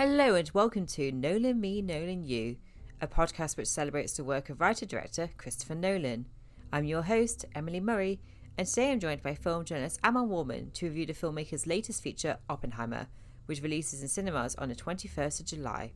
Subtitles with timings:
[0.00, 2.56] Hello and welcome to Nolan Me, Nolan You,
[3.02, 6.24] a podcast which celebrates the work of writer director Christopher Nolan.
[6.72, 8.18] I'm your host, Emily Murray,
[8.56, 12.38] and today I'm joined by film journalist Amon Warmann to review the filmmaker's latest feature,
[12.48, 13.08] Oppenheimer,
[13.44, 15.92] which releases in cinemas on the 21st of July.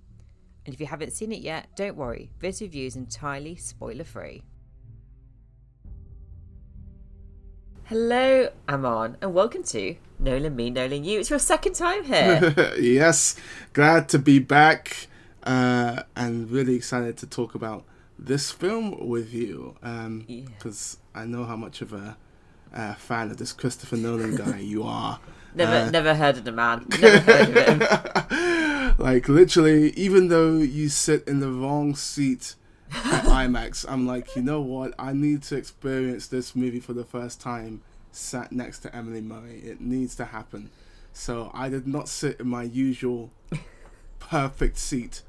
[0.66, 4.42] And if you haven't seen it yet, don't worry, this review is entirely spoiler free.
[7.88, 11.20] Hello, Amon, and welcome to Nolan Me, Nolan You.
[11.20, 12.72] It's your second time here.
[12.80, 13.36] yes,
[13.74, 15.08] glad to be back
[15.42, 17.84] uh, and really excited to talk about
[18.18, 20.44] this film with you because um, yeah.
[21.14, 22.16] I know how much of a
[22.74, 25.20] uh, fan of this Christopher Nolan guy you are.
[25.54, 26.86] Never, uh, never heard of the man.
[26.88, 28.94] Never heard of him.
[28.98, 32.54] like literally, even though you sit in the wrong seat at
[33.24, 34.94] IMAX, I'm like, you know what?
[34.98, 39.60] I need to experience this movie for the first time sat next to Emily Murray.
[39.64, 40.70] It needs to happen.
[41.12, 43.30] So I did not sit in my usual
[44.18, 45.22] perfect seat.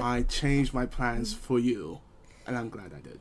[0.00, 2.00] I changed my plans for you,
[2.46, 3.20] and I'm glad I did.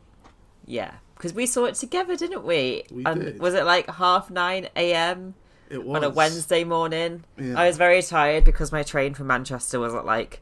[0.66, 2.84] Yeah, because we saw it together, didn't we?
[2.92, 3.40] We and did.
[3.40, 5.36] Was it like half nine a.m.
[5.72, 7.24] On a Wednesday morning?
[7.38, 7.58] Yeah.
[7.58, 10.42] I was very tired because my train from Manchester was at like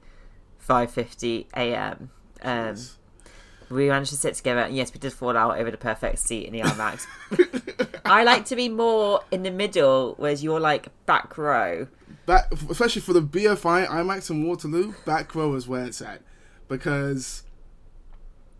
[0.57, 2.09] five fifty a.m.
[2.41, 2.97] Um, Yes.
[3.69, 6.45] We managed to sit together, and yes, we did fall out over the perfect seat
[6.45, 7.05] in the IMAX.
[8.05, 11.87] I like to be more in the middle, whereas you're like back row.
[12.25, 16.21] back, especially for the BFI IMAX in Waterloo, back row is where it's at,
[16.67, 17.43] because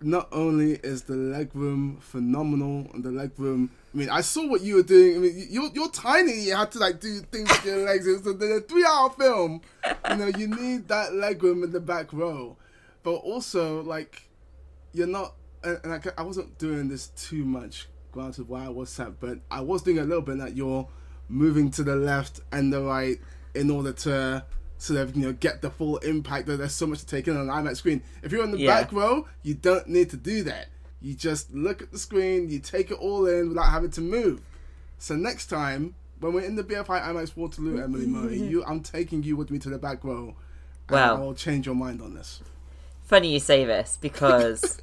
[0.01, 3.71] not only is the leg room phenomenal, and the leg room.
[3.93, 5.15] I mean, I saw what you were doing.
[5.15, 6.41] I mean, you're you're tiny.
[6.43, 8.05] You had to like do things with your legs.
[8.07, 9.61] It's a, a three-hour film.
[10.11, 12.55] You know, you need that leg room in the back row,
[13.03, 14.28] but also like
[14.93, 15.35] you're not.
[15.63, 17.87] And, and I, I wasn't doing this too much.
[18.11, 20.87] Granted, why I was sat, but I was doing a little bit that you're
[21.27, 23.19] moving to the left and the right
[23.53, 24.43] in order to
[24.79, 27.35] sort of you know get the full impact that there's so much to take in
[27.37, 28.01] on an IMAX screen.
[28.23, 28.81] If you're in the Yeah.
[28.81, 30.67] back row, you don't need to do that.
[31.01, 34.41] You just look at the screen, you take it all in without having to move.
[34.97, 39.21] So next time when we're in the BFI IMAX Waterloo, Emily Murray, you I'm taking
[39.23, 40.35] you with me to the back row.
[40.87, 41.21] And Wow.
[41.21, 42.41] I'll change your mind on this.
[43.09, 44.79] Funny you say this because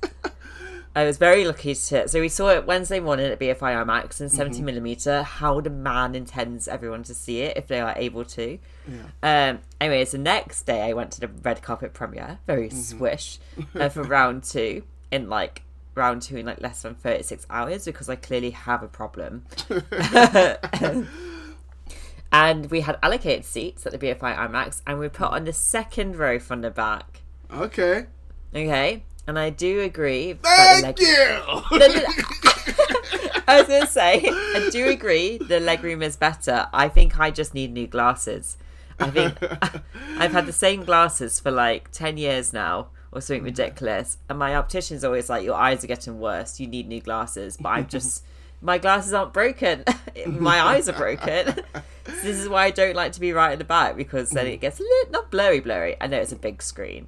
[0.97, 2.09] I was very lucky to.
[2.09, 5.23] So we saw it Wednesday morning at BFI IMAX in 70 millimeter.
[5.23, 8.59] How the man intends everyone to see it if they are able to.
[8.89, 9.51] Yeah.
[9.53, 9.61] Um.
[9.81, 13.39] Anyways, the next day I went to the red carpet premiere, very swish,
[13.77, 14.83] uh, for round two
[15.13, 15.63] in like
[15.95, 19.45] round two in like less than 36 hours because I clearly have a problem.
[22.33, 26.17] and we had allocated seats at the BFI IMAX, and we put on the second
[26.17, 27.21] row from the back.
[27.53, 28.07] Okay.
[28.55, 30.34] Okay, and I do agree.
[30.43, 31.07] Thank leg- you.
[33.49, 36.69] I was gonna say, I do agree the legroom is better.
[36.73, 38.57] I think I just need new glasses.
[38.99, 39.37] I think
[40.19, 43.47] I've had the same glasses for like ten years now, or something mm.
[43.47, 44.19] ridiculous.
[44.29, 46.59] And my optician's always like, "Your eyes are getting worse.
[46.59, 48.25] You need new glasses." But I'm just,
[48.61, 49.84] my glasses aren't broken.
[50.27, 51.55] my eyes are broken.
[51.55, 54.47] so this is why I don't like to be right in the back because then
[54.47, 54.55] mm.
[54.55, 55.97] it gets a little not blurry, blurry.
[56.01, 57.07] I know it's a big screen.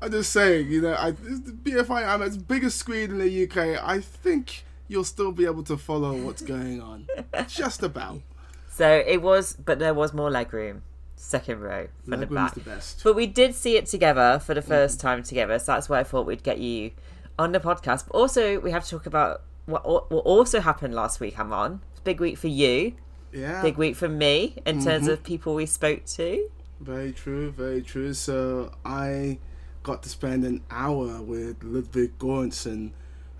[0.00, 3.82] I'm just saying, you know, I, it's the BFI IMAX biggest screen in the UK.
[3.82, 7.06] I think you'll still be able to follow what's going on,
[7.48, 8.20] just about.
[8.70, 10.82] So it was, but there was more legroom,
[11.16, 12.54] second row from the back.
[12.54, 13.02] the best.
[13.02, 14.72] But we did see it together for the mm-hmm.
[14.72, 16.92] 1st time together, so that's why I thought we'd get you
[17.38, 18.06] on the podcast.
[18.06, 21.34] But also, we have to talk about what what also happened last week.
[21.38, 22.94] It's a big week for you,
[23.32, 25.12] Yeah, big week for me in terms mm-hmm.
[25.12, 26.48] of people we spoke to.
[26.80, 28.14] very true, very true.
[28.14, 29.38] So I
[29.88, 32.90] got to spend an hour with Ludwig Göransson,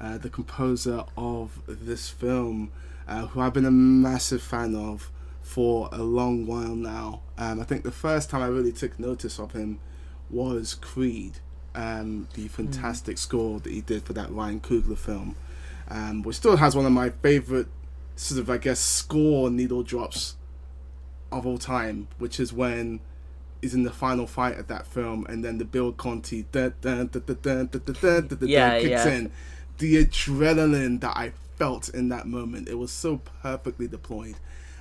[0.01, 2.73] uh, the composer of this film,
[3.07, 5.11] uh, who I've been a massive fan of
[5.43, 7.21] for a long while now.
[7.37, 9.79] Um, I think the first time I really took notice of him
[10.31, 11.41] was Creed,
[11.75, 15.37] um, the fantastic score that he did for that Ryan Coogler film,
[15.89, 17.69] um, which still has one of my favorite
[18.17, 20.37] sort of, I guess, score needle drops
[21.31, 23.01] of all time, which is when
[23.63, 26.47] is in the final fight of that film, and then the Bill Conti
[28.83, 29.33] kicks in.
[29.79, 34.37] The adrenaline that I felt in that moment, it was so perfectly deployed.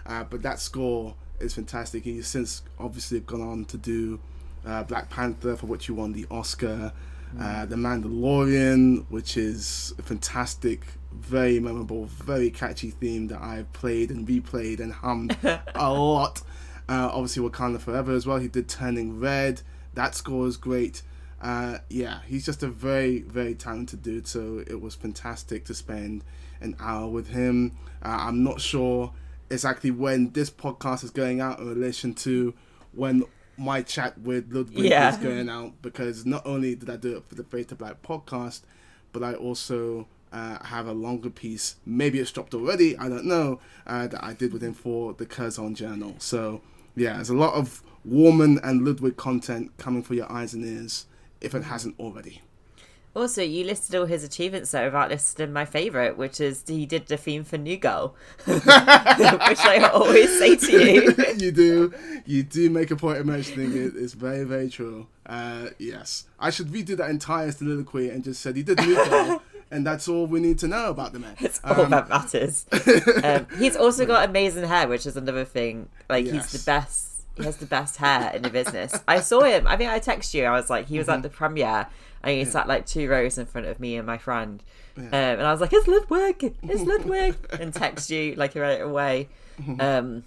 [0.05, 2.05] Uh, but that score is fantastic.
[2.05, 4.19] And he's since obviously gone on to do
[4.65, 6.93] uh, Black Panther, for which he won the Oscar,
[7.35, 7.41] mm.
[7.41, 14.11] uh, The Mandalorian, which is a fantastic, very memorable, very catchy theme that I've played
[14.11, 16.41] and replayed and hummed a lot.
[16.89, 18.37] Uh, obviously, Wakanda Forever as well.
[18.37, 19.61] He did Turning Red.
[19.93, 21.01] That score is great.
[21.41, 24.27] Uh, yeah, he's just a very, very talented dude.
[24.27, 26.23] So it was fantastic to spend
[26.61, 27.77] an hour with him.
[28.03, 29.13] Uh, I'm not sure
[29.49, 32.53] exactly when this podcast is going out in relation to
[32.93, 33.23] when
[33.57, 35.09] my chat with Ludwig Yeah.
[35.11, 38.61] is going out because not only did I do it for the to Black podcast,
[39.11, 41.75] but I also uh, have a longer piece.
[41.85, 42.97] Maybe it's dropped already.
[42.97, 43.59] I don't know.
[43.85, 46.15] Uh, that I did with him for the Curzon Journal.
[46.19, 46.61] So
[46.97, 51.05] yeah, there's a lot of Warmann and Ludwig content coming for your eyes and ears
[51.41, 52.41] if it hasn't already.
[53.15, 57.07] Also, you listed all his achievements there without listing my favourite, which is he did
[57.07, 58.15] the theme for New Girl,
[58.45, 61.15] which I always say to you.
[61.37, 61.93] you do.
[62.27, 63.93] You do make a point of mentioning it.
[63.95, 65.07] It's very, very true.
[65.25, 66.25] Uh, yes.
[66.39, 69.41] I should redo that entire soliloquy and just said he did New Girl,
[69.71, 71.35] and that's all we need to know about the man.
[71.41, 72.65] It's all Um, that matters.
[73.23, 75.89] Um, he's also got amazing hair, which is another thing.
[76.09, 77.23] Like he's the best.
[77.35, 78.99] He has the best hair in the business.
[79.07, 79.67] I saw him.
[79.67, 80.45] I think I texted you.
[80.45, 81.15] I was like, he was Mm-hmm.
[81.17, 81.87] at the premiere,
[82.23, 84.63] and he sat like two rows in front of me and my friend.
[84.97, 86.55] Um, and I was like, "It's Ludwig!
[86.63, 89.29] It's Ludwig!" and text you like right away.
[89.61, 90.19] Mm-hmm.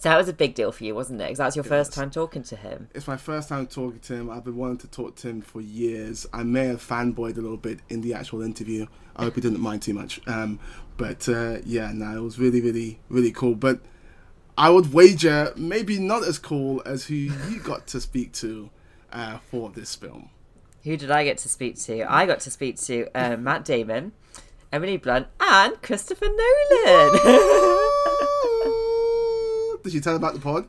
[0.00, 1.24] So that was a big deal for you, wasn't it?
[1.24, 1.94] Because that was your first was.
[1.94, 2.88] time talking to him.
[2.94, 4.30] It's my first time talking to him.
[4.30, 6.26] I've been wanting to talk to him for years.
[6.32, 8.86] I may have fanboyed a little bit in the actual interview.
[9.14, 10.26] I hope he didn't mind too much.
[10.26, 10.58] Um,
[10.96, 13.54] but uh, yeah, no, it was really, really, really cool.
[13.54, 13.80] But
[14.56, 18.70] I would wager maybe not as cool as who you got to speak to
[19.12, 20.30] uh, for this film.
[20.84, 22.10] Who did I get to speak to?
[22.10, 24.12] I got to speak to um, Matt Damon,
[24.72, 27.76] Emily Blunt, and Christopher Nolan.
[29.82, 30.68] Did you tell about the pod?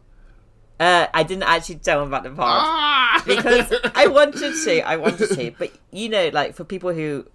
[0.79, 3.23] uh, I didn't actually tell him about the pod Ah!
[3.25, 4.81] because I wanted to.
[4.81, 7.27] I wanted to, but you know, like for people who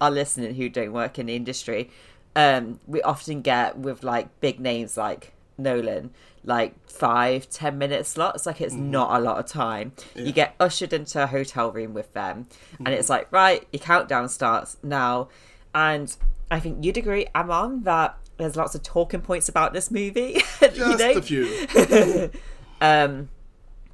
[0.00, 1.90] are listening who don't work in the industry,
[2.36, 6.10] um, we often get with like big names like Nolan,
[6.44, 8.46] like five, ten minute slots.
[8.46, 9.92] Like it's not a lot of time.
[10.14, 12.46] You get ushered into a hotel room with them,
[12.78, 15.28] and it's like, right, your countdown starts now.
[15.74, 16.16] And
[16.50, 20.40] I think you'd agree, Amon, that there's lots of talking points about this movie.
[20.62, 21.10] you Just know?
[21.12, 22.30] a few.
[22.80, 23.28] um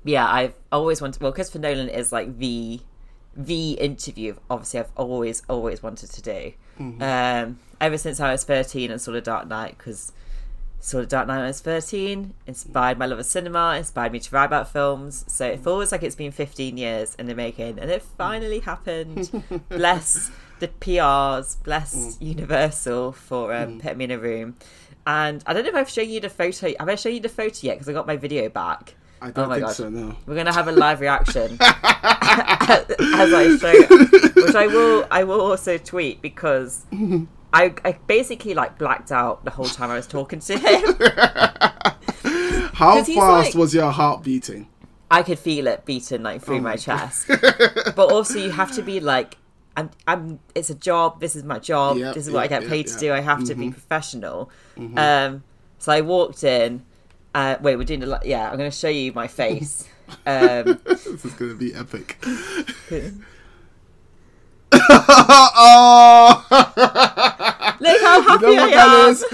[0.04, 2.80] yeah i've always wanted well christopher nolan is like the
[3.36, 6.52] the interview obviously i've always always wanted to do
[7.00, 10.12] um ever since i was 13 and saw the dark knight because
[10.80, 14.18] saw the dark knight when i was 13 inspired my love of cinema inspired me
[14.18, 17.78] to write about films so it feels like it's been 15 years in the making
[17.78, 19.30] and it finally happened
[19.68, 24.54] bless the prs bless universal for um, putting me in a room
[25.06, 26.72] and I don't know if I've shown you the photo.
[26.78, 27.74] Have I shown you the photo yet?
[27.74, 28.94] Because I got my video back.
[29.22, 29.72] I don't Oh think God.
[29.74, 30.14] so, no.
[30.26, 33.96] We're gonna have a live reaction as I show,
[34.42, 35.06] which I will.
[35.10, 36.84] I will also tweet because
[37.52, 40.96] I, I basically like blacked out the whole time I was talking to him.
[42.74, 44.68] How fast like- was your heart beating?
[45.10, 47.26] I could feel it beating like through Oh my my chest.
[47.28, 49.36] but also, you have to be like,
[49.76, 49.90] I'm.
[50.06, 50.40] I'm.
[50.54, 51.20] It's a job.
[51.20, 51.96] This is my job.
[51.96, 53.00] Yep, this is what I get yep, paid to yep.
[53.00, 53.12] do.
[53.12, 54.50] I have to be professional.
[54.96, 55.44] Um.
[55.78, 56.84] So I walked in.
[57.34, 58.06] Uh, wait, we're doing the.
[58.06, 59.88] li- Yeah, I'm going to show you my face.
[60.26, 62.18] Um, this is gonna be epic.
[64.72, 66.46] oh!
[67.80, 69.10] look how happy you know what I that am.
[69.10, 69.24] is?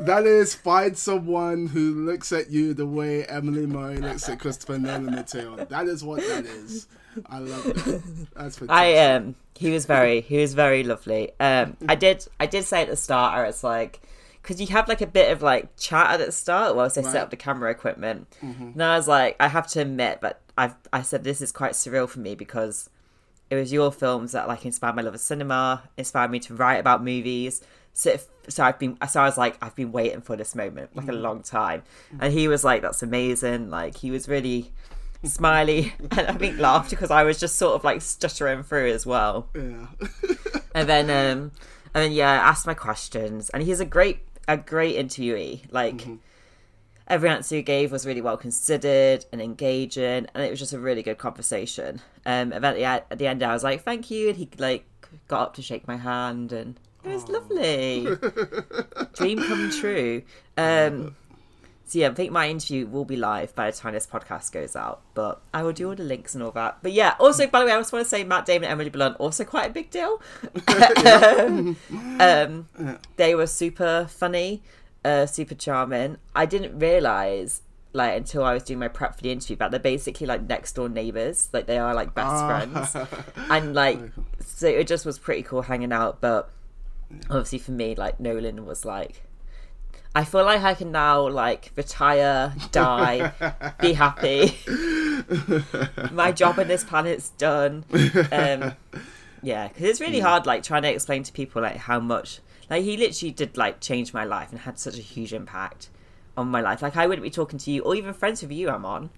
[0.00, 4.78] That is find someone who looks at you the way Emily Murray looks at Christopher
[4.78, 5.64] Nolan Mateo.
[5.66, 6.88] That is what that is.
[7.26, 7.74] I love that.
[8.34, 8.70] That's fantastic.
[8.70, 11.30] I um he was very he was very lovely.
[11.40, 14.00] Um I did I did say at the start I was like
[14.42, 17.16] because you have like a bit of like chat at the start whilst I set
[17.22, 18.26] up the camera equipment.
[18.40, 21.72] And I was like I have to admit but I've I said this is quite
[21.72, 22.90] surreal for me because
[23.50, 26.76] it was your films that like inspired my love of cinema, inspired me to write
[26.76, 27.62] about movies.
[27.92, 30.96] So, if, so I've been, so I was like, I've been waiting for this moment
[30.96, 31.84] like a long time,
[32.18, 34.72] and he was like, "That's amazing!" Like he was really
[35.26, 39.06] smiley, and I think laughed because I was just sort of like stuttering through as
[39.06, 39.48] well.
[39.54, 39.86] Yeah.
[40.74, 41.52] And then, um,
[41.94, 45.62] and then yeah, I asked my questions, and he's a great, a great interviewee.
[45.70, 46.06] Like
[47.06, 50.78] every answer he gave was really well considered and engaging, and it was just a
[50.78, 52.00] really good conversation.
[52.26, 54.86] Um, and at at the end, I was like, "Thank you," and he like
[55.28, 58.08] got up to shake my hand, and it was lovely.
[59.14, 60.22] Dream come true.
[60.56, 61.16] Um,
[61.86, 64.74] so yeah, I think my interview will be live by the time this podcast goes
[64.74, 66.78] out, but I will do all the links and all that.
[66.82, 68.90] But yeah, also by the way, I just want to say Matt Damon and Emily
[68.90, 70.20] Blunt also quite a big deal.
[72.20, 74.62] um, they were super funny,
[75.04, 76.16] uh, super charming.
[76.34, 77.62] I didn't realize
[77.92, 80.72] like until I was doing my prep for the interview that they're basically like next
[80.72, 82.46] door neighbors, like they are like best Ah.
[82.66, 82.96] friends,
[83.50, 84.00] and like
[84.40, 86.20] so it just was pretty cool hanging out.
[86.20, 86.50] But
[87.30, 89.22] obviously for me, like Nolan was like.
[90.14, 93.32] I feel like I can now like retire, die,
[93.80, 94.56] be happy.
[96.12, 97.84] My job on this planet's done.
[98.30, 98.74] Um,
[99.42, 102.38] yeah, because it's really hard, like trying to explain to people like how much,
[102.70, 105.90] like he literally did like change my life and had such a huge impact
[106.36, 106.80] on my life.
[106.80, 108.68] Like I wouldn't be talking to you or even friends with you.
[108.68, 109.10] Amon.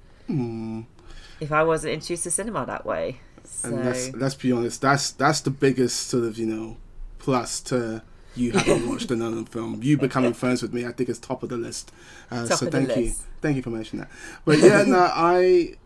[1.40, 3.20] if I wasn't introduced to cinema that way.
[3.44, 6.76] So And let's let's be honest, that's that's the biggest sort of you know
[7.18, 8.02] plus to
[8.36, 9.80] you haven't watched the Nolan film.
[9.82, 11.92] You becoming friends with me, I think is top of the list.
[12.30, 14.10] Uh, Top so of the thank you, thank you for mentioning that.
[14.44, 15.76] But yeah, no, I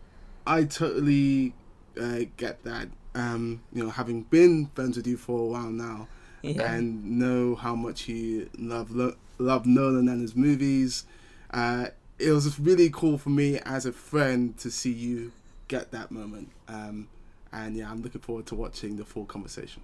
[0.45, 1.53] I totally
[1.99, 2.89] uh, get that.
[3.13, 6.07] Um, you know, having been friends with you for a while now,
[6.41, 6.73] yeah.
[6.73, 11.05] and know how much you love lo- love Nolan and his movies.
[11.51, 11.87] Uh,
[12.19, 15.31] it was really cool for me as a friend to see you
[15.67, 16.49] get that moment.
[16.67, 17.07] Um,
[17.51, 19.81] and yeah, I'm looking forward to watching the full conversation.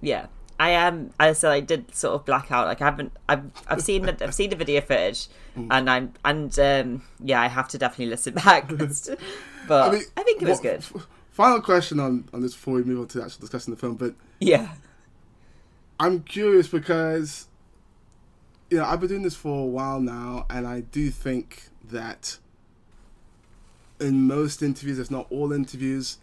[0.00, 0.26] Yeah,
[0.58, 1.10] I am.
[1.20, 2.66] I said I did sort of black out.
[2.66, 3.12] Like I haven't.
[3.28, 5.68] I've I've seen the, I've seen the video footage, Mm.
[5.70, 8.68] and I'm and um yeah, I have to definitely listen back.
[9.68, 10.84] but I, think it was what- good.
[11.30, 14.14] Final question on, on this before we move on to actually discussing the film, but
[14.40, 14.68] Yeah.
[16.00, 17.46] I'm curious because
[18.70, 22.38] you know I've been doing this for a while now, and I do think that
[24.00, 26.18] in most interviews, if not all interviews,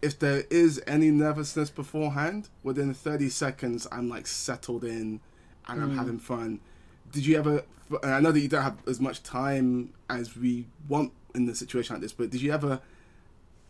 [0.00, 5.20] if there is any nervousness beforehand, within 30 seconds, I'm like settled in
[5.68, 5.96] and I'm mm.
[5.96, 6.60] having fun.
[7.12, 7.64] Did you ever?
[8.02, 11.54] And I know that you don't have as much time as we want in the
[11.54, 12.80] situation like this, but did you ever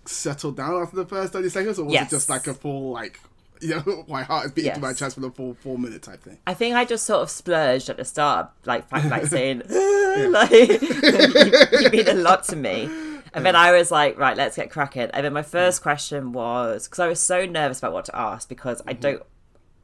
[0.05, 2.09] settle down after the first 30 seconds, or was Yes.
[2.09, 3.21] it just like a full like?
[3.61, 6.23] You know, my heart is beating to my chest for the full four minute type
[6.23, 6.39] thing.
[6.47, 9.63] I think I just sort of splurged at the start, like like saying,
[10.31, 10.79] like you,
[11.81, 12.89] you mean a lot to me.
[13.39, 13.59] And then mm.
[13.59, 15.11] I was like, right, let's get cracking.
[15.15, 18.49] And then my first question was because I was so nervous about what to ask
[18.49, 19.01] because I mm-hmm.
[19.01, 19.23] don't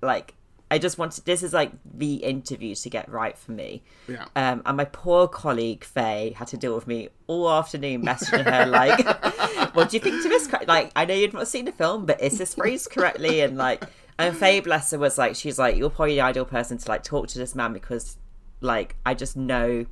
[0.02, 0.34] like.
[0.73, 3.84] I just wanted this is like the interview to get right for me.
[4.08, 4.25] Yeah.
[4.34, 8.66] Um, and my poor colleague Faye had to deal with me all afternoon, messaging her
[8.66, 9.06] like,
[9.75, 10.50] "What do you think to this?
[10.66, 13.84] Like, I know you've not seen the film, but is this phrased correctly?" And like,
[14.18, 17.04] and Faye, bless her, was like, she's like, "You're probably the ideal person to like
[17.04, 18.16] talk to this man because,
[18.61, 19.87] like, I just know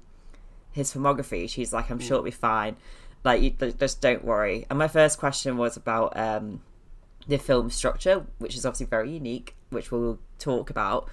[0.72, 2.20] his filmography." She's like, "I'm sure mm.
[2.20, 2.76] it'll be fine.
[3.24, 6.60] Like, you just don't worry." And my first question was about um,
[7.26, 11.08] the film structure, which is obviously very unique, which we'll talk about.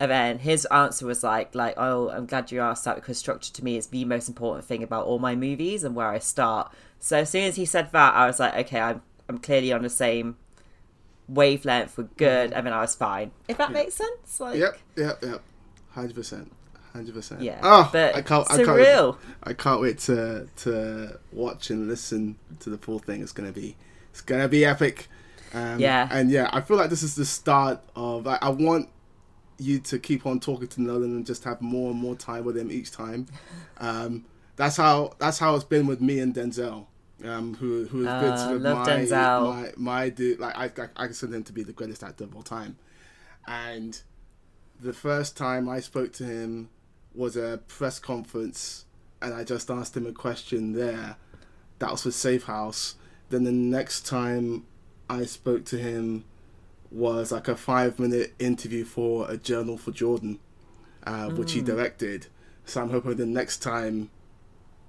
[0.00, 3.52] And then his answer was like, like, oh, I'm glad you asked that because structure
[3.52, 6.72] to me is the most important thing about all my movies and where I start.
[6.98, 9.82] So as soon as he said that, I was like, okay, I'm I'm clearly on
[9.82, 10.36] the same
[11.28, 11.96] wavelength.
[11.96, 13.30] We're good, and then I was fine.
[13.46, 15.42] If that makes sense, like, Yep, yep, yep.
[15.92, 16.50] Hundred percent,
[16.92, 17.40] hundred percent.
[17.42, 17.60] yeah.
[17.62, 18.50] Oh, but I can't.
[18.50, 19.16] I can't.
[19.44, 23.22] I can't wait to to watch and listen to the full thing.
[23.22, 23.76] It's gonna be
[24.10, 25.08] it's gonna be epic.
[25.54, 26.08] Um, Yeah.
[26.10, 28.26] and yeah, I feel like this is the start of.
[28.26, 28.88] I, I want
[29.58, 32.56] you to keep on talking to Nolan and just have more and more time with
[32.56, 33.26] him each time.
[33.78, 34.24] Um,
[34.56, 36.86] that's how that's how it's been with me and Denzel,
[37.24, 39.42] um, who who has been Uh, sort of love my, Denzel.
[39.44, 40.38] my my dude.
[40.38, 42.76] Like I, I I consider him to be the greatest actor of all time,
[43.48, 44.00] and
[44.80, 46.68] the first time I spoke to him
[47.14, 48.86] was a press conference,
[49.20, 51.16] and I just asked him a question there.
[51.78, 52.96] That was for Safe House.
[53.30, 54.66] Then the next time
[55.08, 56.24] I spoke to him
[56.90, 60.38] was like a five minute interview for a journal for Jordan,
[61.06, 62.26] uh, which he directed.
[62.64, 64.10] So I'm hoping the next time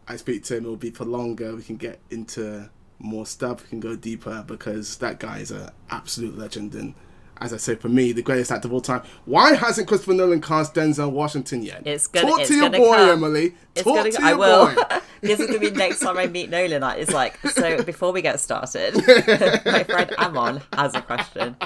[0.08, 1.56] I speak to him, it'll be for longer.
[1.56, 3.64] We can get into more stuff.
[3.64, 6.76] We can go deeper because that guy is an absolute legend.
[6.76, 6.94] And
[7.44, 9.02] as I say, for me, the greatest actor of all time.
[9.26, 11.82] Why hasn't Christopher Nolan cast Denzel Washington yet?
[11.86, 13.10] It's gonna- Talk it's to your boy, come.
[13.10, 13.56] Emily.
[13.76, 14.12] It's Talk gonna.
[14.12, 14.68] to I will.
[14.74, 14.82] boy.
[15.22, 16.82] this is gonna be next time I meet Nolan.
[17.00, 17.84] It's like so.
[17.94, 18.96] Before we get started,
[19.66, 21.58] my friend Amon has a question.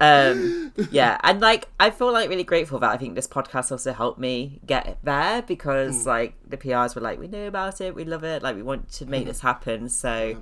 [0.00, 3.92] Um, yeah, and like I feel like really grateful that I think this podcast also
[3.92, 8.04] helped me get there because like the PRs were like, we know about it, we
[8.04, 9.88] love it, like we want to make this happen.
[9.90, 10.36] So.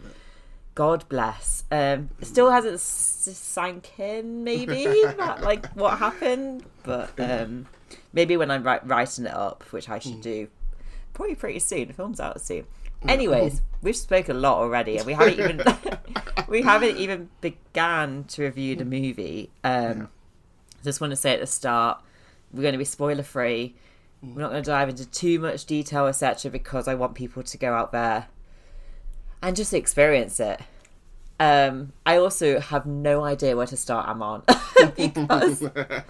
[0.76, 1.64] God bless.
[1.72, 4.84] Um, still hasn't s- sank in, maybe
[5.16, 7.66] that, like what happened, but um,
[8.12, 10.46] maybe when I'm ri- writing it up, which I should do
[11.14, 11.88] probably pretty soon.
[11.88, 12.66] The film's out soon.
[13.08, 15.62] Anyways, we've spoken a lot already, and we haven't even
[16.48, 19.50] we haven't even began to review the movie.
[19.64, 20.08] Um,
[20.84, 22.02] Just want to say at the start,
[22.52, 23.74] we're going to be spoiler free.
[24.22, 27.56] We're not going to dive into too much detail, etc., because I want people to
[27.58, 28.26] go out there
[29.42, 30.60] and just experience it.
[31.38, 34.42] Um, I also have no idea where to start Amon
[34.96, 35.62] because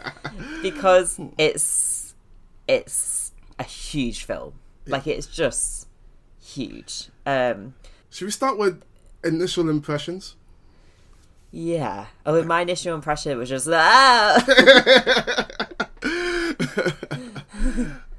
[0.62, 2.14] because it's
[2.68, 4.54] it's a huge film.
[4.86, 5.88] Like it's just
[6.40, 7.08] huge.
[7.24, 7.74] Um,
[8.10, 8.82] Should we start with
[9.24, 10.36] initial impressions?
[11.50, 12.06] yeah.
[12.26, 14.44] Oh, my initial impression was just ah!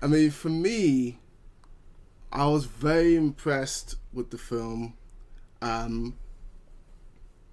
[0.02, 1.20] I mean, for me,
[2.32, 4.96] I was very impressed with the film.
[5.62, 6.16] Um,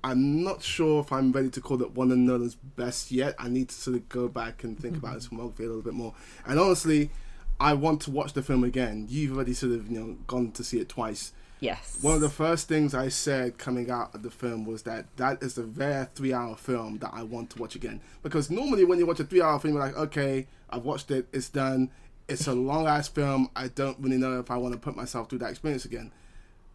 [0.02, 3.35] I'm not sure if I'm ready to call it one of Nolan's best yet.
[3.38, 5.94] I need to sort of go back and think about his filmography a little bit
[5.94, 6.14] more.
[6.44, 7.11] And honestly,
[7.59, 9.06] I want to watch the film again.
[9.09, 11.33] You've already sort of you know gone to see it twice.
[11.61, 11.99] Yes.
[12.02, 15.42] One of the first things I said coming out of the film was that that
[15.42, 18.02] is the rare three-hour film that I want to watch again.
[18.23, 21.49] Because normally when you watch a three-hour film, you're like, okay, I've watched it, it's
[21.49, 21.90] done.
[22.28, 23.49] It's a long-ass film.
[23.56, 26.12] I don't really know if I want to put myself through that experience again.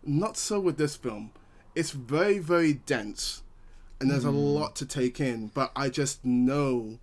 [0.03, 1.31] Not so with this film.
[1.75, 3.43] It's very, very dense,
[3.99, 5.47] and there's a lot to take in.
[5.47, 6.99] But I just know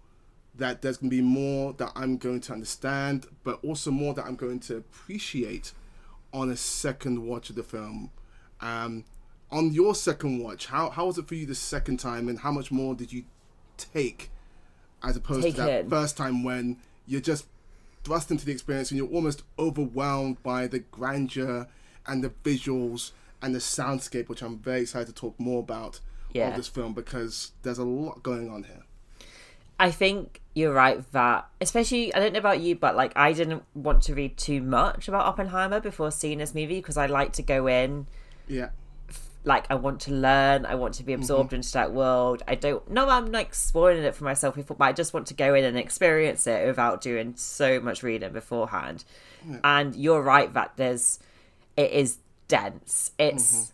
[0.55, 4.25] that there's going to be more that I'm going to understand, but also more that
[4.25, 5.73] I'm going to appreciate
[6.33, 8.11] on a second watch of the film.
[8.61, 9.05] Um,
[9.50, 12.50] on your second watch, how how was it for you the second time, and how
[12.50, 13.25] much more did you
[13.76, 14.31] take
[15.03, 15.91] as opposed Take to that in.
[15.91, 17.47] first time when you're just
[18.05, 21.67] thrust into the experience and you're almost overwhelmed by the grandeur
[22.07, 26.01] and the visuals and the soundscape, which I'm very excited to talk more about
[26.33, 26.49] Yeah.
[26.49, 28.83] of this film because there's a lot going on here.
[29.79, 33.63] I think you're right that, especially, I don't know about you, but like, I didn't
[33.75, 37.43] want to read too much about Oppenheimer before seeing this movie because I like to
[37.43, 38.07] go in,
[38.49, 38.71] Yeah.
[39.45, 41.21] like, I want to learn, I want to be mm-hmm.
[41.21, 42.43] absorbed into that world.
[42.49, 45.35] I don't know, I'm like spoiling it for myself, before, but I just want to
[45.35, 49.05] go in and experience it without doing so much reading beforehand.
[49.63, 51.21] And you're right that there's,
[51.76, 52.18] it is
[52.49, 53.12] dense.
[53.18, 53.73] It's,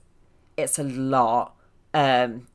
[0.56, 1.54] it's a lot.
[1.94, 2.46] Um,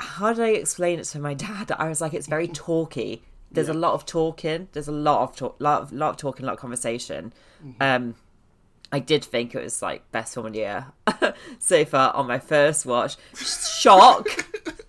[0.00, 1.72] how did I explain it to my dad?
[1.78, 3.22] I was like, it's very talky.
[3.50, 4.68] There's a lot of talking.
[4.72, 7.34] There's a lot of talk, lot of, lot of talking, a lot of conversation.
[7.80, 8.14] Um,
[8.92, 10.86] I did think it was like best film of the year
[11.58, 13.16] so far on my first watch.
[13.34, 14.28] Shock.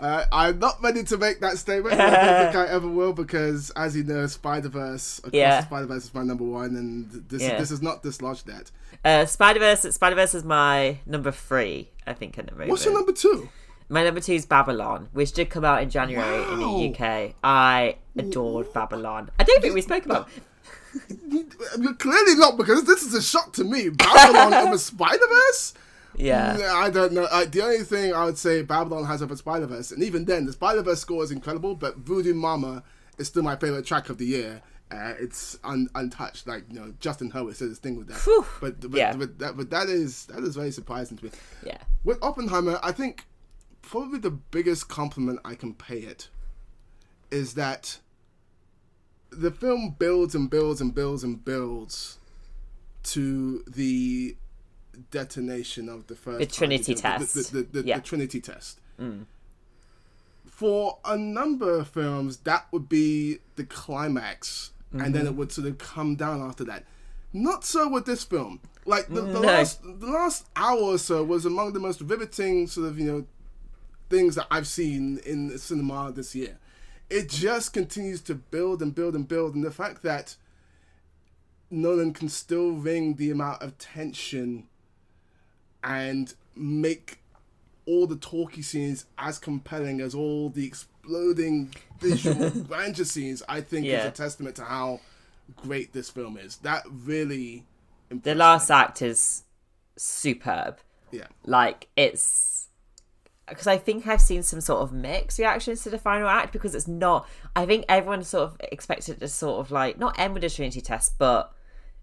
[0.00, 2.00] Uh, I'm not ready to make that statement.
[2.00, 5.64] I don't think I ever will because, as you know, Spider Verse, Yeah.
[5.64, 7.58] Spider Verse is my number one, and this Yeah.
[7.58, 8.70] this is not dislodged that.
[9.04, 9.82] Uh, Spider Verse.
[9.82, 11.90] Spider Verse is my number three.
[12.06, 12.70] I think at the moment.
[12.70, 13.48] What's your number two?
[13.88, 17.34] My number two is Babylon, which did come out in January in the UK.
[17.44, 19.30] I adored Babylon.
[19.38, 20.28] I don't think we spoke about.
[21.78, 23.88] You're Clearly not because this is a shock to me.
[23.90, 25.74] Babylon over Spider Verse.
[26.16, 26.56] Yeah.
[26.74, 27.24] I don't know.
[27.30, 30.46] Uh, the only thing I would say Babylon has over Spider Verse, and even then,
[30.46, 32.82] the Spider Verse score is incredible, but Voodoo Mama
[33.18, 34.62] is still my favorite track of the year.
[34.90, 38.18] Uh, it's un- untouched, like you know, Justin Hurwitz said his thing with that.
[38.18, 38.46] Phew.
[38.60, 39.16] But but, Yeah.
[39.16, 41.30] but, that, but that is that is very surprising to me.
[41.64, 41.78] Yeah.
[42.04, 43.24] With Oppenheimer, I think
[43.82, 46.28] probably the biggest compliment I can pay it
[47.32, 47.98] is that
[49.36, 52.18] the film builds and builds and builds and builds
[53.04, 54.36] to the
[55.10, 57.34] detonation of the first The Trinity test.
[57.34, 57.96] the, the, the, Yeah.
[57.96, 58.80] the Trinity test.
[59.00, 59.26] Mm.
[60.46, 65.38] For a number of films, that would be the climax, and then it mm-hmm.
[65.38, 66.84] would sort of come down after that.
[67.32, 68.60] Not so with this film.
[68.86, 69.40] Like the, the No.
[69.40, 73.26] last the last hour or so was among the most riveting sort of you know
[74.08, 76.56] things that I've seen in cinema this year.
[77.08, 80.36] It just continues to build and build and build, and the fact that
[81.70, 84.66] Nolan can still wring the amount of tension
[85.84, 87.18] and make
[87.86, 93.86] all the talky scenes as compelling as all the exploding visual grandeur scenes, I think
[93.86, 95.00] is a testament to how
[95.54, 96.56] great this film is.
[96.58, 97.64] That really
[98.10, 98.74] The last me.
[98.74, 99.44] act is
[99.96, 100.78] superb.
[101.12, 101.28] yeah.
[101.44, 102.45] Like it's
[103.48, 106.74] because I think I've seen some sort of mixed reactions to the final act because
[106.74, 107.28] it's not.
[107.54, 110.50] I think everyone sort of expected it to sort of like not end with a
[110.50, 111.52] Trinity test, but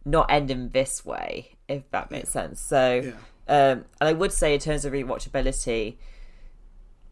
[0.05, 2.59] not end in this way, if that makes sense.
[2.59, 3.13] So,
[3.47, 5.97] um, and I would say in terms of rewatchability,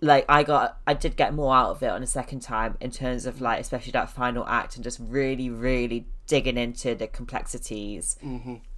[0.02, 2.90] like I got, I did get more out of it on a second time in
[2.92, 8.18] terms of like, especially that final act and just really, really digging into the complexities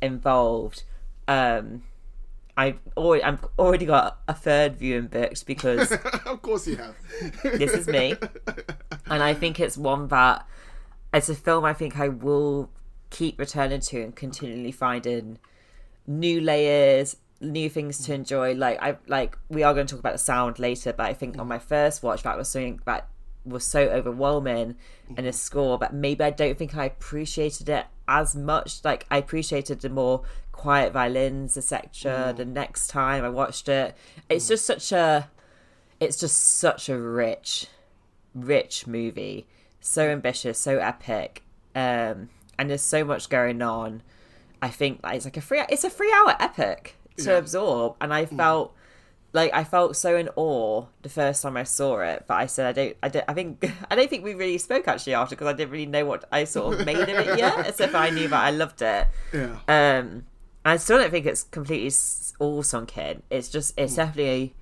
[0.02, 0.84] involved.
[1.28, 1.84] Um,
[2.56, 5.92] I've already, I've already got a third viewing booked because
[6.26, 6.96] of course you have.
[7.44, 8.16] this is me,
[9.08, 10.46] and I think it's one that
[11.13, 12.70] it's a film I think I will
[13.10, 15.39] keep returning to and continually finding
[16.06, 18.54] new layers, new things to enjoy.
[18.54, 21.39] Like I like we are going to talk about the sound later, but I think
[21.39, 23.08] on my first watch that was something that
[23.46, 24.76] was so overwhelming
[25.18, 28.84] and a score, but maybe I don't think I appreciated it as much.
[28.84, 32.34] Like I appreciated the more quiet violins, etc.
[32.34, 32.38] Mm.
[32.38, 33.96] The next time I watched it,
[34.30, 34.50] it's mm.
[34.50, 35.30] just such a,
[36.00, 37.68] it's just such a rich,
[38.34, 39.48] rich movie.
[39.86, 41.44] So ambitious, so epic,
[41.76, 44.02] um, and there's so much going on.
[44.62, 47.38] I think like, it's like a free, it's a three-hour epic to Yeah.
[47.38, 48.38] absorb, and I mm.
[48.38, 48.74] felt
[49.34, 52.26] like I felt so in awe the first time I saw it.
[52.28, 54.88] But I said I don't, I don't, I think I don't think we really spoke
[54.88, 57.67] actually after because I didn't really know what I sort of made of it yet.
[57.67, 59.08] Except for I knew that I loved it.
[59.34, 59.58] yeah.
[59.67, 60.26] Um,
[60.65, 61.91] I still don't think it's completely
[62.39, 63.22] all sunk in.
[63.30, 64.56] It's just, it's definitely.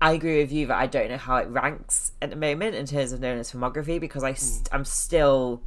[0.00, 2.84] I agree with you that I don't know how it ranks at the moment in
[2.84, 5.62] terms of Nolan's filmography because I st- I'm still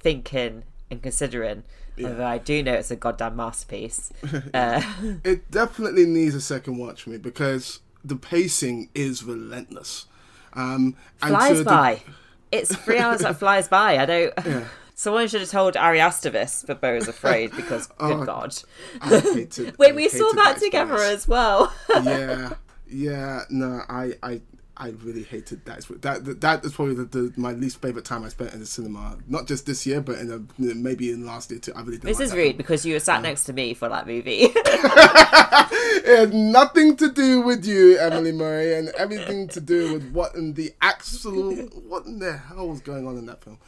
[0.00, 1.62] thinking and considering
[2.02, 4.12] Although I do know it's a goddamn masterpiece.
[4.54, 4.82] Uh,
[5.24, 10.06] It definitely needs a second watch for me because the pacing is relentless.
[10.54, 12.02] Um, and flies the- by.
[12.50, 13.98] It's three hours that flies by.
[13.98, 14.34] I don't.
[14.46, 14.64] Yeah.
[14.94, 18.54] Someone should have told Ari Aster this for Beau is Afraid because, Oh, good God.
[19.02, 21.72] Hated, Wait, I we saw that together as well.
[21.88, 22.52] yeah,
[22.88, 23.40] yeah.
[23.50, 24.42] No, I, I,
[24.76, 25.84] I really hated that.
[26.00, 28.66] That that, that is probably the, the, my least favorite time I spent in the
[28.66, 29.18] cinema.
[29.28, 30.40] Not just this year, but in a,
[30.74, 31.72] maybe in last year too.
[31.76, 34.06] I really this like is rude because you were sat next to me for that
[34.06, 34.48] movie.
[34.54, 40.34] it had nothing to do with you, Emily Murray, and everything to do with what
[40.34, 43.58] in the absolute what in the hell was going on in that film.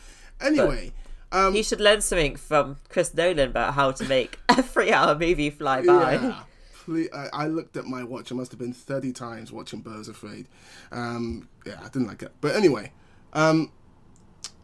[0.40, 0.92] Anyway,
[1.32, 5.50] um, he should learn something from Chris Nolan about how to make a three-hour movie
[5.50, 6.14] fly by.
[6.14, 6.42] yeah,
[6.84, 8.30] ple- I, I looked at my watch.
[8.30, 10.46] It must have been thirty times watching Beau's Afraid.
[10.92, 12.32] Um, yeah, I didn't like it.
[12.40, 12.92] But anyway,
[13.32, 13.70] um,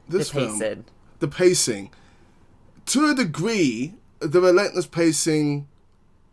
[0.09, 0.85] The this film, pacing.
[1.18, 1.90] the pacing,
[2.87, 5.68] to a degree, the relentless pacing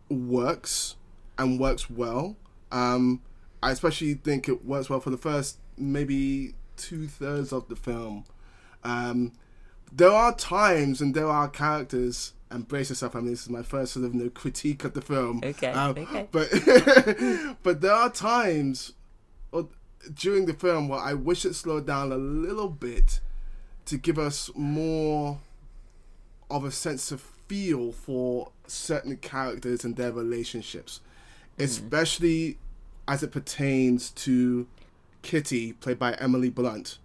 [0.10, 0.96] works
[1.38, 2.36] and works well.
[2.72, 3.22] Um,
[3.62, 8.26] I especially think it works well for the first maybe two thirds of the film.
[8.84, 9.34] Um,
[9.92, 13.16] there are times and there are characters, and brace yourself.
[13.16, 15.42] I mean, this is my first sort of you know, critique of the film.
[15.44, 16.28] Okay, Um, okay.
[16.32, 16.50] But
[17.64, 18.94] but there are times
[19.52, 19.68] or,
[20.14, 23.20] during the film where I wish it slowed down a little bit
[23.86, 25.40] to give us more
[26.50, 31.02] of a sense of feel for certain characters and their relationships,
[31.58, 32.58] especially
[33.08, 34.68] as it pertains to
[35.22, 36.98] Kitty, played by Emily Blunt,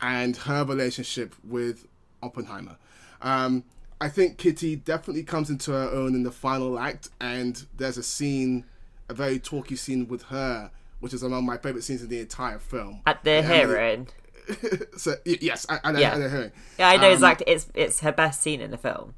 [0.00, 1.86] and her relationship with
[2.22, 2.76] Oppenheimer.
[3.22, 3.64] Um,
[4.00, 8.02] I think Kitty definitely comes into her own in the final act, and there's a
[8.02, 8.64] scene,
[9.08, 12.58] a very talky scene with her, which is among my favorite scenes in the entire
[12.58, 13.00] film.
[13.06, 14.08] At the hearing.
[14.96, 16.10] so yes, I, I, Yeah.
[16.12, 17.46] I, I hearing Yeah, I know Um, exactly.
[17.52, 19.14] It's it's her best scene in the film.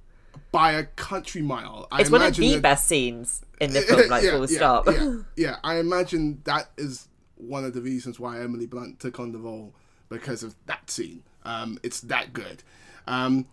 [0.53, 1.89] by a country mile.
[1.91, 4.09] I It's one of the that- best scenes in the film.
[4.09, 4.87] Like yeah, full yeah, stop.
[4.87, 9.33] Yeah, yeah, I imagine that is one of the reasons why Emily Blunt took on
[9.33, 9.75] the role
[10.09, 11.25] because of that scene.
[11.45, 12.63] Um, it's that good.
[13.09, 13.47] Um,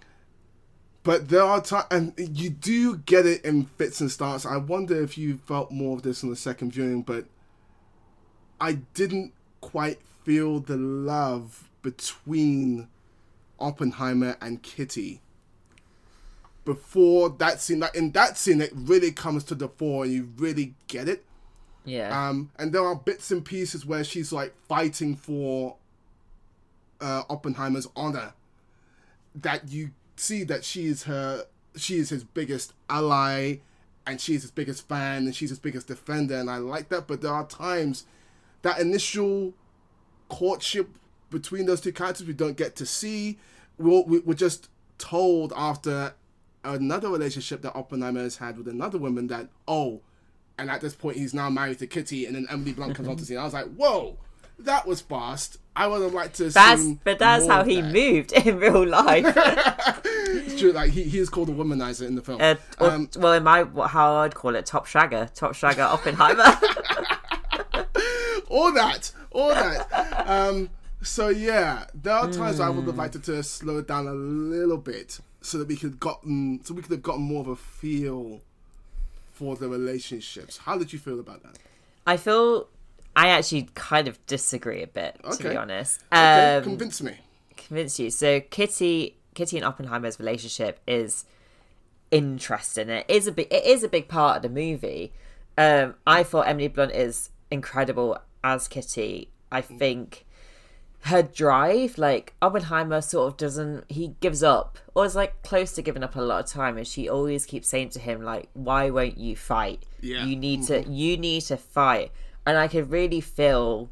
[1.03, 4.45] but there are times, and you do get it in fits and starts.
[4.45, 7.25] I wonder if you felt more of this in the second viewing, but
[8.59, 12.87] I didn't quite feel the love between
[13.59, 15.19] Oppenheimer and Kitty
[16.63, 17.79] before that scene.
[17.81, 21.25] Like in that scene, it really comes to the fore, and you really get it.
[21.83, 22.29] yeah.
[22.29, 25.75] Um, and there are bits and pieces where she's like fighting for
[27.01, 28.33] uh, Oppenheimer's honor.
[29.35, 29.91] That you
[30.23, 33.57] see that she is her, she is his biggest ally,
[34.07, 37.07] and she's his biggest fan, and she's his biggest defender, and I like that.
[37.07, 38.05] But there are times
[38.63, 39.53] that initial
[40.29, 40.89] courtship
[41.29, 43.37] between those two characters we don't get to see.
[43.77, 46.13] We're, we- we're just told after
[46.63, 50.01] another relationship that Oppenheimer has had with another woman that oh,
[50.57, 53.17] and at this point he's now married to Kitty, and then Emily Blunt comes on
[53.17, 53.35] to see.
[53.35, 54.17] I was like, whoa,
[54.59, 55.57] that was fast.
[55.75, 56.49] I would have liked to.
[56.49, 57.91] that's but that's how he that.
[57.91, 59.25] moved in real life.
[60.05, 60.71] it's true.
[60.71, 62.41] Like he, he is called a womanizer in the film.
[62.41, 65.85] Uh, or, um, well, in my what- how I'd call it, top shagger, top shagger
[65.85, 66.43] Oppenheimer.
[68.49, 70.27] all that, all that.
[70.29, 70.69] um,
[71.01, 74.13] so yeah, there are times I would have liked it to slow it down a
[74.13, 77.55] little bit so that we could gotten, so we could have gotten more of a
[77.55, 78.41] feel
[79.33, 80.57] for the relationships.
[80.57, 81.57] How did you feel about that?
[82.05, 82.67] I feel
[83.15, 85.49] I actually kind of disagree a bit, to Okay.
[85.49, 86.01] be honest.
[86.11, 87.17] Okay, Um, convince me.
[87.55, 88.09] convince you.
[88.09, 91.25] So Kitty, Kitty and Oppenheimer's relationship is
[92.11, 92.89] interesting.
[92.89, 95.13] It is a big, it is a big part of the movie.
[95.57, 99.29] Um, I thought Emily Blunt is incredible as Kitty.
[99.51, 100.25] I think
[101.01, 103.85] her drive, like Oppenheimer, sort of doesn't.
[103.91, 106.87] He gives up, or is like close to giving up a lot of time, and
[106.87, 109.83] she always keeps saying to him, like, "Why won't you fight?
[110.01, 110.25] Yeah.
[110.25, 110.83] You need to.
[110.89, 112.11] You need to fight."
[112.45, 113.89] And I could really feel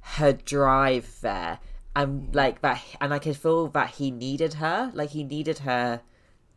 [0.00, 1.58] her drive there
[1.94, 6.00] and like that and i could feel that he needed her like he needed her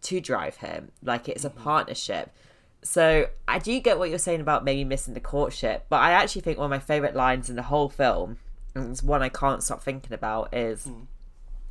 [0.02, 1.64] to drive him like it's a mm-hmm.
[1.64, 2.32] partnership.
[2.84, 6.42] So i do get what you're saying about maybe missing the courtship but i actually
[6.42, 8.38] think one of my favorite lines in the whole film
[8.76, 11.06] and it's one i can't stop thinking about is mm.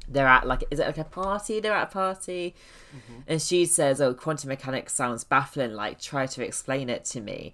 [0.09, 1.61] they're at like is it like a party?
[1.61, 2.55] They're at a party.
[2.97, 3.21] Mm-hmm.
[3.27, 7.53] And she says oh quantum mechanics sounds baffling like try to explain it to me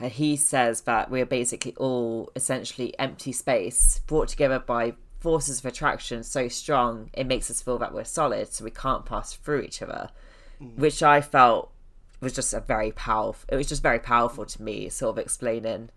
[0.00, 5.66] and he says that we're basically all essentially empty space brought together by forces of
[5.66, 9.60] attraction so strong it makes us feel that we're solid so we can't pass through
[9.60, 10.10] each other
[10.62, 10.76] mm.
[10.76, 11.72] which i felt
[12.20, 15.90] was just a very powerful it was just very powerful to me sort of explaining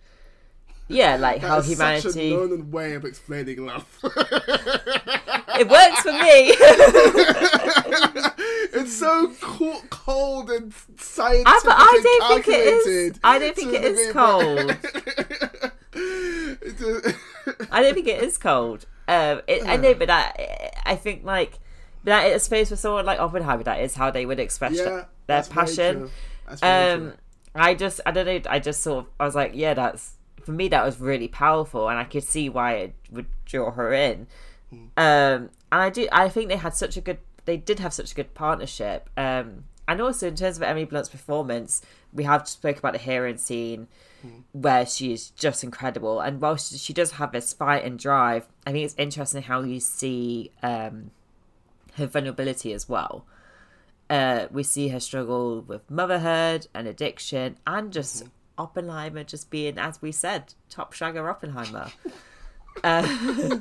[0.91, 3.85] yeah like how That's humanity such a known way of explaining love.
[4.03, 6.51] it works for me
[8.73, 11.47] it's so co- cold and scientific.
[11.47, 13.19] I, but I don't think it is.
[13.23, 14.77] I don't think it is cold.
[17.71, 18.85] I don't think it is cold.
[19.07, 21.59] Um, it, I know, but I, I think like
[22.03, 22.23] that.
[22.23, 25.97] I suppose for someone like Oppenheimer, that is how they would express yeah, their passion.
[25.99, 26.11] true.
[26.47, 27.13] That's very Um.
[27.53, 28.39] I just, I don't know.
[28.49, 30.67] I just sort of, I was like, yeah, that's for me.
[30.67, 34.27] That was really powerful, and I could see why it would draw her in.
[34.69, 34.85] Hmm.
[34.97, 38.11] Um, and I do, I think they had such a good, they did have such
[38.11, 39.09] a good partnership.
[39.17, 41.81] Um, and also in terms of Emily Blunt's performance,
[42.13, 43.87] we have spoke about the hearing scene
[44.51, 46.19] where she is just incredible.
[46.19, 49.61] And while she, she does have this fight and drive, I think it's interesting how
[49.61, 51.11] you see um,
[51.95, 53.25] her vulnerability as well.
[54.09, 58.25] Uh, we see her struggle with motherhood and addiction, and just
[58.61, 61.91] Oppenheimer just being, as we said, top shagger Oppenheimer.
[62.83, 63.59] uh,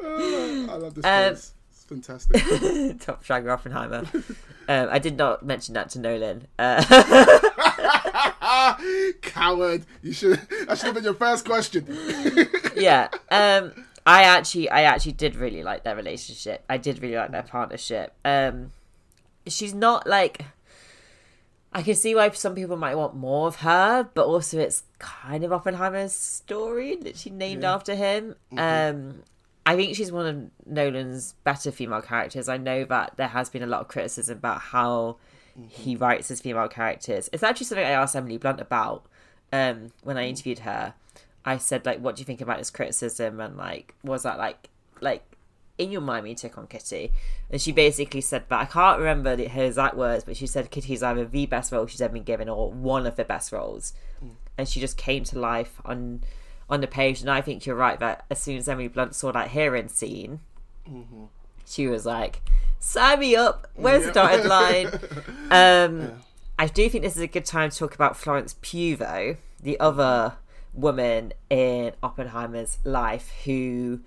[0.00, 1.52] Oh, I love this um, place.
[1.70, 2.42] It's fantastic.
[3.00, 4.04] top shagger Oppenheimer.
[4.68, 6.46] Um, I did not mention that to Nolan.
[6.58, 6.82] Uh,
[9.22, 9.84] Coward!
[10.02, 10.40] You should.
[10.66, 11.86] That should have been your first question.
[12.76, 13.08] yeah.
[13.30, 13.72] Um,
[14.06, 16.64] I actually, I actually did really like their relationship.
[16.68, 18.14] I did really like their partnership.
[18.24, 18.72] Um,
[19.46, 20.44] she's not like.
[21.76, 25.44] I can see why some people might want more of her, but also it's kind
[25.44, 27.74] of Oppenheimer's story, literally named Yeah.
[27.74, 28.34] after him.
[28.56, 29.22] Um,
[29.66, 32.48] I think she's one of Nolan's better female characters.
[32.48, 35.18] I know that there has been a lot of criticism about how
[35.68, 37.28] he writes his female characters.
[37.32, 39.04] It's actually something I asked Emily Blunt about
[39.52, 40.94] um, when I interviewed her.
[41.44, 44.68] I said like, "What do you think about this criticism?" And like, was that like,
[45.00, 45.22] like
[45.78, 47.12] in your mind when you took on Kitty?
[47.50, 50.70] And she basically said that I can't remember the, her exact words, but she said
[50.70, 53.92] Kitty's either the best role she's ever been given or one of the best roles,
[54.58, 56.22] and she just came to life on
[56.68, 57.20] on the page.
[57.20, 60.40] And I think you're right that as soon as Emily Blunt saw that hearing scene,
[61.66, 62.42] she was like,
[62.78, 63.68] "Sign me up.
[63.74, 64.12] Where's the Yeah.
[64.12, 65.00] dotted line?"
[65.50, 66.12] Um,
[66.58, 69.78] I do think this is a good time to talk about Florence Pugh, though, the
[69.78, 70.34] other
[70.74, 74.00] woman in Oppenheimer's life who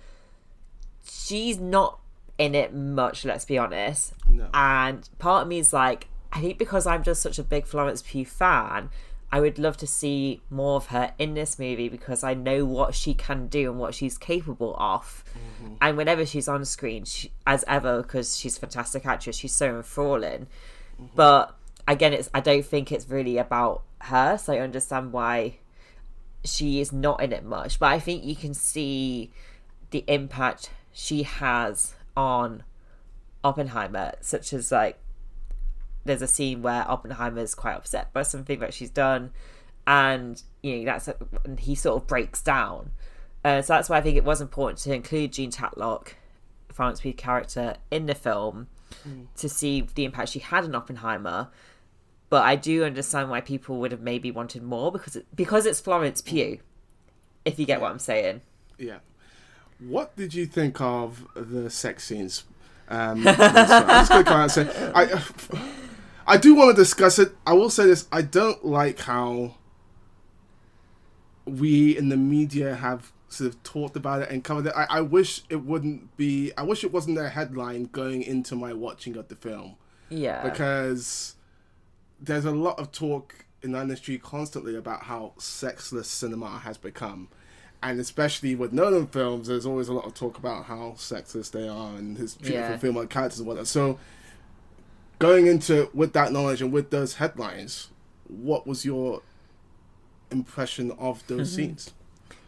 [1.10, 2.00] she's not
[2.38, 4.14] in it much, let's be honest.
[4.28, 4.48] No.
[4.54, 8.02] And part of me is like, I think because I'm just such a big Florence
[8.02, 8.90] Pugh fan,
[9.32, 12.96] I would love to see more of her in this movie because I know what
[12.96, 15.24] she can do and what she's capable of.
[15.62, 15.74] Mm-hmm.
[15.82, 19.76] And whenever she's on screen, she, as ever, because she's a fantastic actress, she's so
[19.76, 20.48] enthralling.
[20.96, 21.16] Mm-hmm.
[21.16, 21.56] But
[21.88, 25.58] again, it's I don't think it's really about her, so I understand why
[26.44, 27.78] she is not in it much.
[27.80, 29.32] But I think you can see
[29.92, 32.64] the impact she has on
[33.42, 35.00] Oppenheimer, such as like
[36.04, 39.32] there's a scene where Oppenheimer's quite upset by something that she's done,
[39.88, 41.10] and you know that's
[41.46, 42.92] and he sort of breaks down.
[43.46, 46.16] Uh, so that's why I think it was important to include Jean Tatlock,
[46.68, 48.68] Florence Pugh character, in the film
[49.38, 51.48] to see the impact she had on Oppenheimer.
[52.30, 55.80] But I do understand why people would have maybe wanted more because it, because it's
[55.80, 56.60] Florence Pugh.
[57.46, 58.42] If you get what I'm saying.
[58.78, 58.98] Yeah.
[59.80, 62.44] What did you think of the sex scenes?
[62.90, 63.50] Um, this one?
[63.50, 65.24] I'm just gonna come out and say, I,
[66.28, 67.32] I do want to discuss it.
[67.46, 69.56] I will say this: I don't like how
[71.46, 74.74] we in the media have sort of talked about it and covered it.
[74.76, 76.52] I, I wish it wouldn't be.
[76.58, 79.76] I wish it wasn't their headline going into my watching of the film
[80.10, 80.48] Yeah.
[80.48, 81.36] because
[82.20, 87.30] there's a lot of talk in the industry constantly about how sexless cinema has become.
[87.82, 91.68] And especially with Nolan films, there's always a lot of talk about how sexist they
[91.68, 92.74] are and his treatment Yeah.
[92.74, 93.68] for female characters and whatnot.
[93.68, 93.98] So,
[95.20, 97.88] going into with that knowledge and with those headlines,
[98.28, 99.22] what was your
[100.32, 101.56] impression of those Mm-hmm.
[101.56, 101.94] scenes?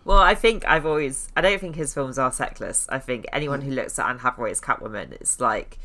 [0.04, 1.30] Well, I think I've always.
[1.38, 2.88] I don't think his films are sexless.
[2.90, 5.78] I think anyone who looks at Anne Hathaway as Catwoman, it's like,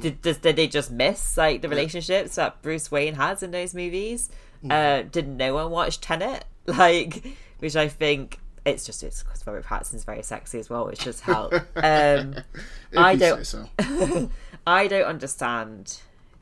[0.00, 3.74] did, did, did they just miss like the relationships that Bruce Wayne has in those
[3.74, 4.30] movies?
[4.68, 6.44] Uh, did no one watch Tenet?
[6.66, 7.24] Like,
[7.60, 11.20] which I think it's just it's because Robert Pattinson's very sexy as well, which just
[11.22, 11.52] help.
[11.76, 12.36] Um,
[12.96, 13.68] I don't- so.
[14.66, 16.00] I don't understand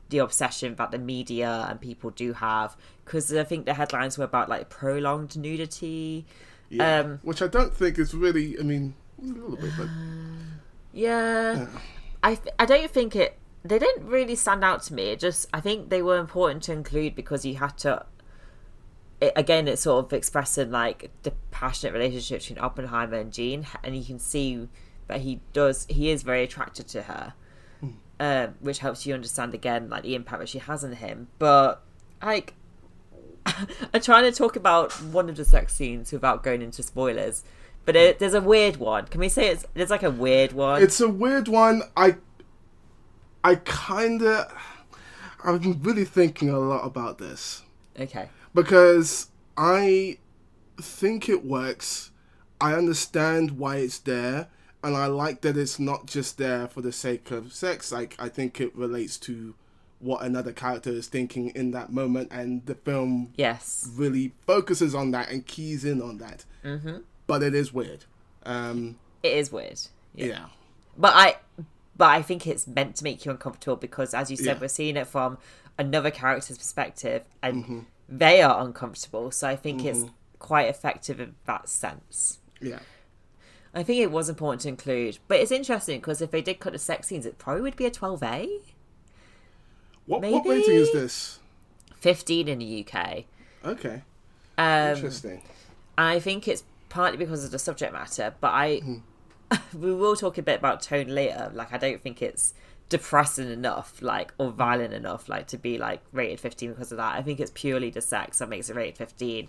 [0.09, 2.75] the obsession that the media and people do have
[3.05, 6.25] because I think the headlines were about like prolonged nudity.
[6.69, 6.99] Yeah.
[6.99, 8.59] Um, Which I don't think is really.
[8.59, 9.87] I mean, a little bit, but
[10.93, 11.67] Yeah,
[12.23, 13.37] I I don't think it.
[13.63, 15.03] They didn't really stand out to me.
[15.11, 18.05] It just I think they were important to include because you had to.
[19.19, 23.97] It, again, it's sort of expressing like the passionate relationship between Oppenheimer and Jean, and
[23.97, 24.67] you can see
[25.07, 25.85] that he does.
[25.89, 27.33] He is very attracted to her,
[28.19, 31.27] um, which helps you understand again like the impact that she has on him.
[31.39, 31.81] But
[32.21, 32.53] like,
[33.45, 37.43] I'm trying to talk about one of the sex scenes without going into spoilers.
[37.85, 39.05] But it, there's a weird one.
[39.05, 40.83] Can we say it's there's like a weird one?
[40.83, 41.83] it's a weird one.
[41.95, 42.17] I
[43.43, 44.51] I kind of,
[45.43, 47.63] I've been really thinking a lot about this
[47.99, 48.29] Okay.
[48.57, 50.17] Because I
[50.81, 52.11] think it works.
[52.59, 54.47] I understand why it's there,
[54.83, 57.91] and I like that it's not just there for the sake of sex.
[57.91, 59.53] Like I think it relates to
[59.99, 63.89] what another character is thinking in that moment, and the film Yes.
[63.95, 66.45] really focuses on that and keys in on that.
[66.63, 66.97] Mm-hmm.
[67.27, 68.05] But it is weird.
[68.43, 69.79] Um, It is weird.
[70.15, 70.45] yeah.
[70.97, 71.37] But I
[71.95, 74.61] but I think it's meant to make you uncomfortable because as you said, Yeah.
[74.61, 75.37] we're seeing it from
[75.77, 79.31] another character's perspective and they are uncomfortable.
[79.31, 80.05] So I think it's
[80.39, 82.39] quite effective in that sense.
[82.61, 82.79] Yeah.
[83.73, 86.73] I think it was important to include, but it's interesting because if they did cut
[86.73, 88.61] the sex scenes, it probably would be a 12A,
[90.07, 91.39] What, what rating is this?
[91.99, 93.25] 15 in the UK.
[93.63, 94.01] Okay.
[94.57, 95.41] Um, Interesting.
[95.97, 98.81] I think it's partly because of the subject matter, but I
[99.77, 101.51] we will talk a bit about tone later.
[101.53, 102.53] Like I don't think it's
[102.89, 107.15] depressing enough, like or violent enough, like to be like rated fifteen because of that.
[107.15, 109.47] I think it's purely the sex that makes it rated 15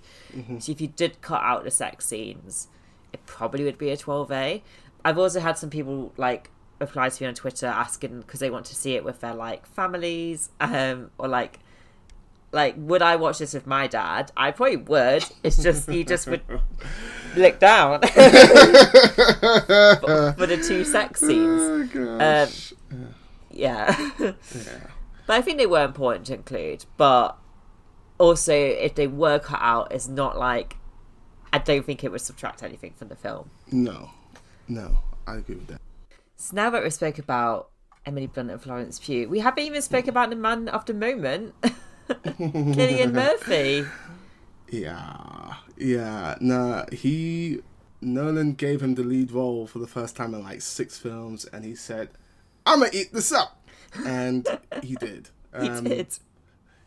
[0.61, 2.69] So if you did cut out the sex scenes,
[3.13, 4.63] it probably would be a twelve A.
[5.05, 8.67] I've also had some people like reply to me on Twitter asking because they want
[8.67, 11.61] to see it with their like families, um, or like
[12.51, 14.33] like would I watch this with my dad?
[14.37, 15.25] I probably would.
[15.45, 16.43] It's just he just would
[17.37, 18.09] lick down for,
[20.37, 21.91] for the two sex scenes.
[21.95, 22.19] Oh,
[22.91, 23.15] Um.
[23.59, 24.11] Yeah.
[24.19, 24.33] yeah.
[25.27, 26.85] but I think they were important to include.
[26.97, 27.37] But
[28.19, 30.77] also, if they were cut out, it's not like
[31.53, 33.51] I don't think it would subtract anything from the film.
[33.71, 34.11] No.
[34.69, 34.99] No.
[35.27, 35.81] I agree with that.
[36.37, 37.71] So now that we spoke about
[38.07, 41.55] Emily Blunt and Florence Pugh, we haven't even spoke about the man of the moment,
[42.09, 43.85] Cillian Murphy.
[44.71, 45.55] Yeah.
[45.77, 46.37] Yeah.
[46.41, 47.61] Nah, he.
[48.01, 51.65] Nolan gave him the lead role for the first time in like six films, and
[51.65, 52.11] he said,
[52.69, 53.61] I'm gonna eat this up.
[54.05, 54.47] And
[54.83, 55.31] he did.
[55.61, 56.09] He Um, did.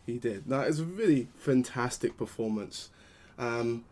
[0.05, 0.47] He did.
[0.47, 2.89] No, it's a really fantastic performance.
[3.37, 3.85] Um,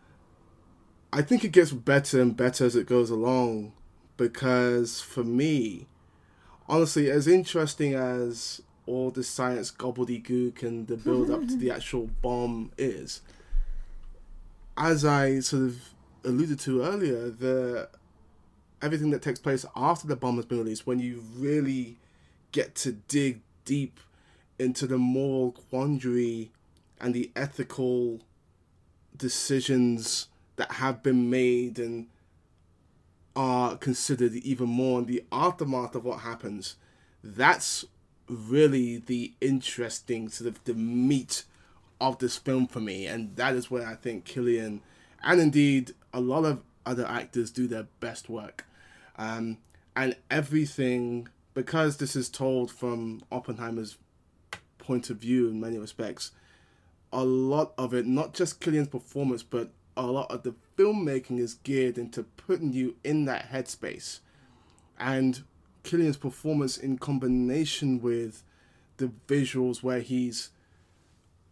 [1.12, 3.72] I think it gets better and better as it goes along
[4.16, 5.86] because for me,
[6.68, 12.10] honestly, as interesting as all the science gobbledygook and the build up to the actual
[12.22, 13.22] bomb is,
[14.76, 15.80] as I sort of
[16.24, 17.88] alluded to earlier, the
[18.82, 21.98] everything that takes place after the bomb has been released, when you really
[22.52, 24.00] get to dig deep
[24.58, 26.50] into the moral quandary
[27.00, 28.20] and the ethical
[29.16, 32.06] decisions that have been made and
[33.36, 36.76] are considered even more in the aftermath of what happens.
[37.22, 37.84] That's
[38.28, 41.44] really the interesting sort of the meat
[42.00, 44.80] of this film for me, and that is where I think Cillian
[45.22, 48.64] and indeed a lot of other actors do their best work.
[49.20, 49.58] Um,
[49.94, 53.98] and everything because this is told from Oppenheimer's
[54.78, 56.30] point of view in many respects,
[57.12, 61.54] a lot of it, not just Cillian's performance, but a lot of the filmmaking is
[61.54, 64.20] geared into putting you in that headspace.
[64.98, 65.42] And
[65.84, 68.42] Cillian's performance in combination with
[68.96, 70.48] the visuals where he's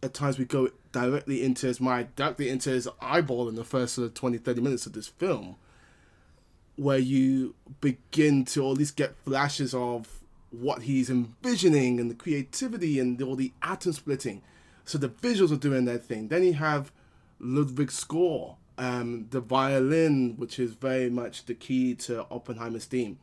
[0.01, 3.93] at times we go directly into his mind, directly into his eyeball in the first
[3.93, 5.57] sort of 20, 30 minutes of this film,
[6.79, 12.99] where you begin to at least get flashes of what he's envisioning and the creativity
[12.99, 14.41] and all the atom splitting.
[14.85, 16.29] So the visuals are doing their thing.
[16.29, 16.93] Then you have
[17.37, 23.19] Ludwig's score, um, the violin, which is very much the key to Oppenheimer's theme.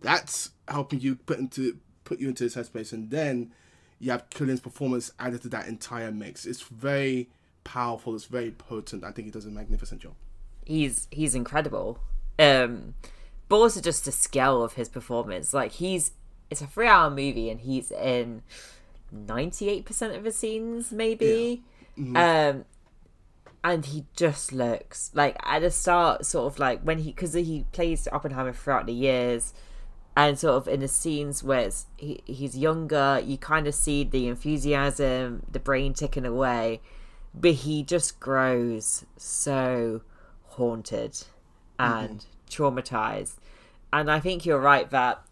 [0.00, 3.52] That's helping you put into put you into this headspace, and then
[3.98, 6.44] you have Cillian's performance added to that entire mix.
[6.44, 7.30] It's very
[7.62, 8.14] powerful.
[8.14, 9.04] It's very potent.
[9.04, 10.14] I think he does a magnificent job.
[10.66, 12.00] he's he's incredible.
[12.38, 12.94] Um,
[13.48, 15.54] but also just the scale of his performance.
[15.54, 16.12] Like he's
[16.50, 18.42] it's a three hour movie and he's in
[19.12, 21.62] ninety eight percent of the scenes, maybe.
[22.16, 22.64] Um,
[23.62, 27.66] and he just looks like at the start, sort of like when he because he
[27.72, 29.54] plays Oppenheimer throughout the years.
[30.16, 34.04] And sort of in the scenes where it's, he, he's younger, you kind of see
[34.04, 36.80] the enthusiasm, the brain ticking away,
[37.34, 40.02] but he just grows so
[40.50, 41.24] haunted
[41.80, 43.34] and traumatized.
[43.92, 45.22] And I think you're right that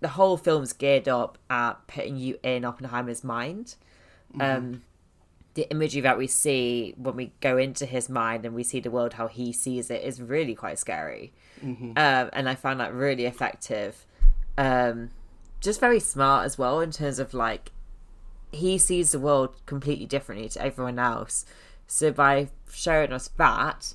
[0.00, 3.76] the whole film's geared up at putting you in Oppenheimer's mind.
[4.40, 4.82] Um,
[5.54, 8.90] the imagery that we see when we go into his mind and we see the
[8.90, 11.32] world how he sees it is really quite scary.
[11.96, 14.04] Um, and I found that really effective.
[14.58, 15.10] Um,
[15.60, 17.72] just very smart as well in terms of like
[18.52, 21.46] he sees the world completely differently to everyone else.
[21.86, 23.94] So by showing us that,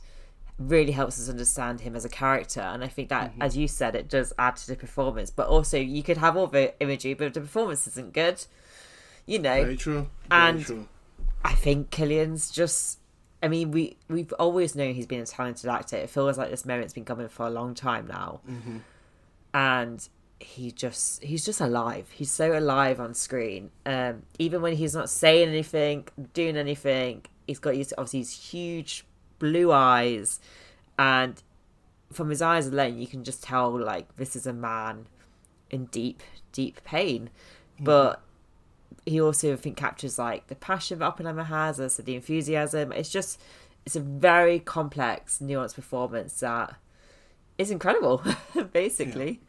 [0.70, 2.62] really helps us understand him as a character.
[2.62, 5.30] And I think that, as you said, it does add to the performance.
[5.30, 8.46] But also, you could have all the imagery, but if the performance isn't good,
[9.26, 9.64] you know.
[9.64, 10.08] Very true.
[10.30, 10.88] Very And- true.
[11.44, 13.00] I think Cillian's just.
[13.44, 15.96] I mean, we we've always known he's been a talented actor.
[15.98, 18.42] It feels like this moment's been coming for a long time now,
[19.54, 20.08] and
[20.40, 22.08] he just he's just alive.
[22.14, 23.72] He's so alive on screen.
[23.86, 29.06] Um, even when he's not saying anything, doing anything, he's got his obviously his huge
[29.42, 30.40] blue eyes,
[30.98, 31.42] and
[32.14, 35.08] from his eyes alone, you can just tell like this is a man
[35.70, 36.22] in deep,
[36.52, 37.30] deep pain.
[37.80, 38.22] But
[39.06, 42.92] he also I think captures like the passion that Oppenheimer has, also the enthusiasm.
[42.92, 43.42] It's just
[43.86, 46.76] it's a very complex, nuanced performance that
[47.58, 48.22] is incredible.
[48.74, 49.42] Basically,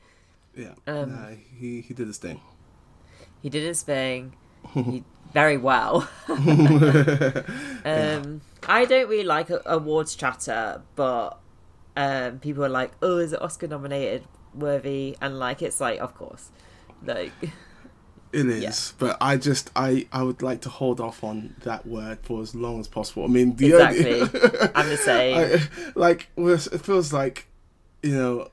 [0.57, 0.75] Yeah.
[0.87, 1.29] um, nah,
[1.59, 2.41] he he did his thing.
[3.43, 4.35] he did his thing
[4.75, 6.09] he, very well.
[6.29, 6.41] um,
[8.67, 11.39] I don't really like awards chatter, but
[11.97, 14.25] um, people are like, "Oh, is it Oscar nominated
[14.55, 16.51] worthy?" And like, it's like, of course,
[17.05, 17.33] like.
[18.35, 22.21] It is, but I just I I would like to hold off on that word
[22.23, 23.25] for as long as possible.
[23.25, 24.23] I mean, the Exactly.
[24.75, 25.37] I'm the same.
[25.37, 27.47] I, like it feels like
[28.03, 28.49] you know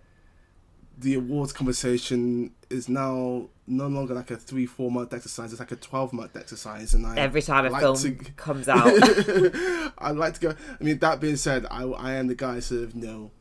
[0.98, 5.52] the awards conversation is now no longer like a three four month exercise.
[5.52, 8.68] It's like a twelve month exercise, and I Every time a like film to- comes
[8.68, 8.88] out,
[9.98, 10.50] I'd like to go.
[10.80, 13.32] I mean, that being said, I, I am the guy sort of you know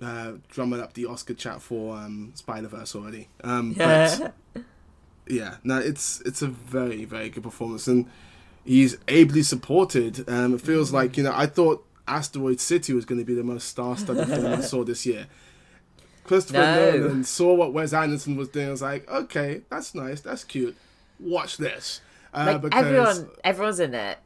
[0.00, 3.28] uh, drumming up the Oscar chat for um, Spider Verse already.
[3.42, 4.34] Um, but
[5.26, 8.06] yeah, no, it's it's a very very good performance, and
[8.64, 10.28] he's ably supported.
[10.28, 13.44] Um, it feels like you know I thought Asteroid City was going to be the
[13.44, 15.26] most star-studded film I saw this year.
[16.24, 16.90] Christopher No.
[16.98, 18.68] Nolan saw what Wes Anderson was doing.
[18.68, 20.76] I was like, okay, that's nice, that's cute.
[21.18, 22.00] Watch this.
[22.34, 24.18] Uh, like because everyone, everyone's in it,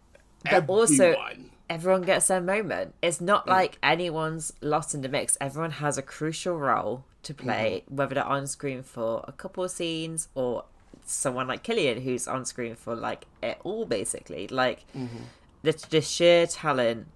[0.44, 2.94] but also everyone- everyone gets their moment.
[3.02, 3.22] It's Mm.
[3.22, 5.36] not like anyone's lost in the mix.
[5.40, 7.96] Everyone has a crucial role to play, Mm-hmm.
[7.96, 10.64] whether they're on screen for a couple of scenes or
[11.04, 14.46] someone like Cillian who's on screen for like it all basically.
[14.48, 15.24] Like Mm-hmm.
[15.62, 17.08] the the sheer talent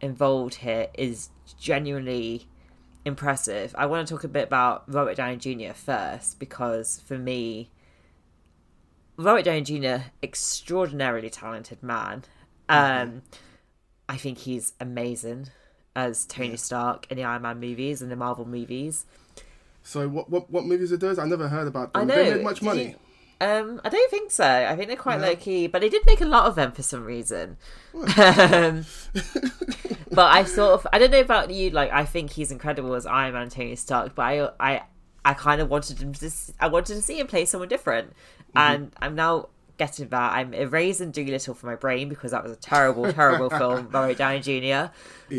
[0.00, 2.48] involved here is genuinely
[3.08, 3.74] impressive.
[3.76, 5.72] I want to talk a bit about Robert Downey Jr.
[5.72, 7.70] first because for me,
[9.16, 10.04] Robert Downey Jr.
[10.22, 12.22] extraordinarily talented man.
[12.68, 13.22] Um,
[14.08, 15.48] I think he's amazing
[15.96, 19.04] as Tony Stark in the Iron Man movies and the Marvel movies.
[19.82, 21.18] So what what what movies are those?
[21.18, 22.02] I never heard about them.
[22.02, 22.14] I know.
[22.14, 22.94] They make much money.
[23.40, 24.44] Um, I don't think so.
[24.44, 25.28] I think they're quite No?
[25.28, 27.56] low key, but they did make a lot of them for some reason.
[27.94, 28.84] um,
[30.10, 31.70] but I sort of, I don't know about you.
[31.70, 34.14] Like, I think he's incredible as Iron Man, Tony Stark.
[34.14, 34.82] But I, I,
[35.24, 36.30] I kind of wanted him to.
[36.58, 38.12] I wanted to see him play someone different,
[38.56, 40.32] and I'm now getting that.
[40.32, 43.88] I'm erasing Dolittle from my brain because that was a terrible, terrible film.
[43.90, 44.90] Robert Downey Jr.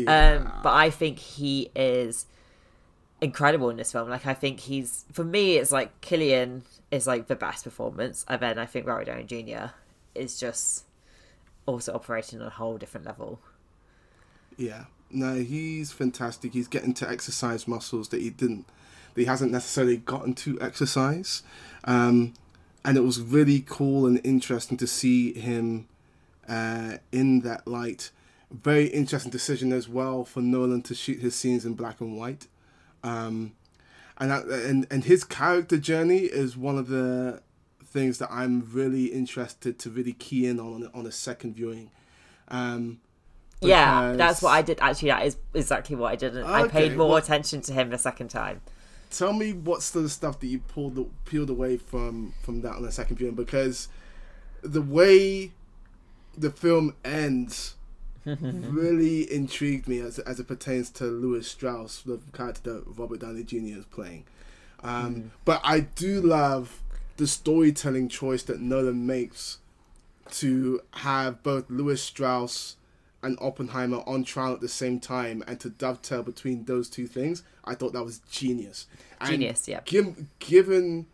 [0.08, 2.24] Um, but I think he is
[3.20, 4.08] incredible in this film.
[4.08, 8.40] Like I think he's for me, it's like Cillian is like the best performance, and
[8.40, 9.72] then I think Robert Downey Jr.
[10.14, 10.84] is just
[11.66, 13.40] also operating on a whole different level.
[14.56, 16.52] Yeah, no, he's fantastic.
[16.52, 18.66] He's getting to exercise muscles that he didn't,
[19.14, 21.42] that he hasn't necessarily gotten to exercise,
[21.84, 22.34] um,
[22.84, 25.86] and it was really cool and interesting to see him
[26.48, 28.10] uh, in that light.
[28.50, 32.48] Very interesting decision as well for Nolan to shoot his scenes in black and white,
[33.02, 33.52] um,
[34.18, 37.42] and that, and and his character journey is one of the
[37.84, 41.90] things that I'm really interested to really key in on on a second viewing.
[42.48, 43.00] Um,
[43.60, 44.78] Yeah, that's what I did.
[44.80, 46.36] Actually, that is exactly what I did.
[46.36, 48.60] and I paid more well- attention to him the second time.
[49.10, 52.92] tell me what's the stuff that you pulled peeled away from from that on the
[52.92, 53.88] second viewing because
[54.62, 55.50] the way
[56.38, 57.74] the film ends
[58.24, 63.42] really intrigued me as as it pertains to Lewis Strauss, the character that Robert Downey
[63.44, 63.78] Jr.
[63.78, 64.24] is playing.
[64.82, 66.80] Um, But I do love
[67.16, 69.58] the storytelling choice that Nolan makes
[70.32, 72.76] to have both Lewis Strauss
[73.22, 77.42] and Oppenheimer on trial at the same time and to dovetail between those two things.
[77.64, 78.86] I thought that was genius.
[79.20, 79.80] And Genius, yeah.
[79.84, 81.06] giv- given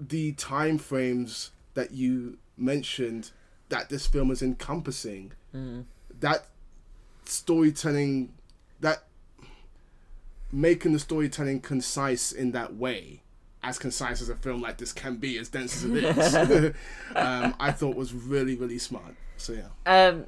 [0.00, 3.30] the time frames that you mentioned
[3.68, 5.84] that this film is encompassing, Mm.
[6.22, 6.46] That
[7.24, 8.32] storytelling,
[8.80, 9.04] that
[10.50, 13.22] making the storytelling concise in that way,
[13.62, 16.34] as concise as a film like this can be, as dense as it is,
[17.14, 19.14] um, I thought was really, really smart.
[19.36, 20.26] So yeah, Um,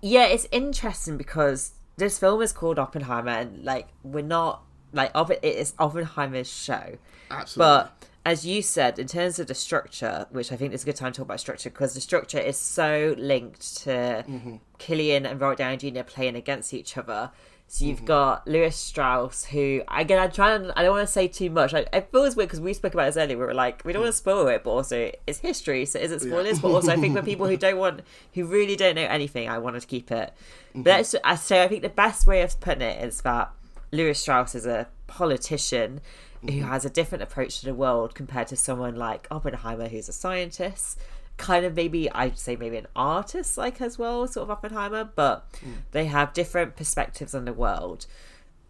[0.00, 4.62] yeah, it's interesting because this film is called Oppenheimer, and like we're not
[4.92, 6.98] like it is Oppenheimer's show.
[7.30, 7.58] absolutely.
[7.58, 10.96] But as you said, in terms of the structure, which I think is a good
[10.96, 13.90] time to talk about structure because the structure is so linked to
[14.28, 14.56] mm-hmm.
[14.78, 16.02] Cillian and Robert Downey Jr.
[16.02, 17.30] playing against each other.
[17.68, 18.04] So you've mm-hmm.
[18.04, 21.72] got Lewis Strauss, who again I try and I don't want to say too much.
[21.72, 23.38] I, it feels weird because we spoke about this earlier.
[23.38, 26.12] We were like, we don't want to spoil it, but also it's history, so is
[26.12, 26.60] it spoilers?
[26.60, 28.02] But also I think for people who don't want,
[28.34, 30.34] who really don't know anything, I wanted to keep it.
[30.74, 30.82] But mm-hmm.
[30.82, 33.50] that's, I so I think the best way of putting it is that
[33.90, 36.02] Lewis Strauss is a politician
[36.42, 40.12] who has a different approach to the world compared to someone like Oppenheimer, who's a
[40.12, 40.98] scientist.
[41.36, 45.46] Kind of maybe I'd say maybe an artist like as well, sort of Oppenheimer, but
[45.92, 48.06] they have different perspectives on the world,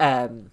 [0.00, 0.50] um,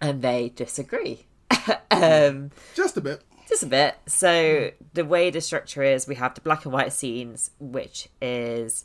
[0.00, 1.26] and they disagree.
[1.90, 3.22] um, Just a bit.
[3.48, 3.96] just a bit.
[4.06, 8.84] So the way the structure is, we have the black and white scenes, which is,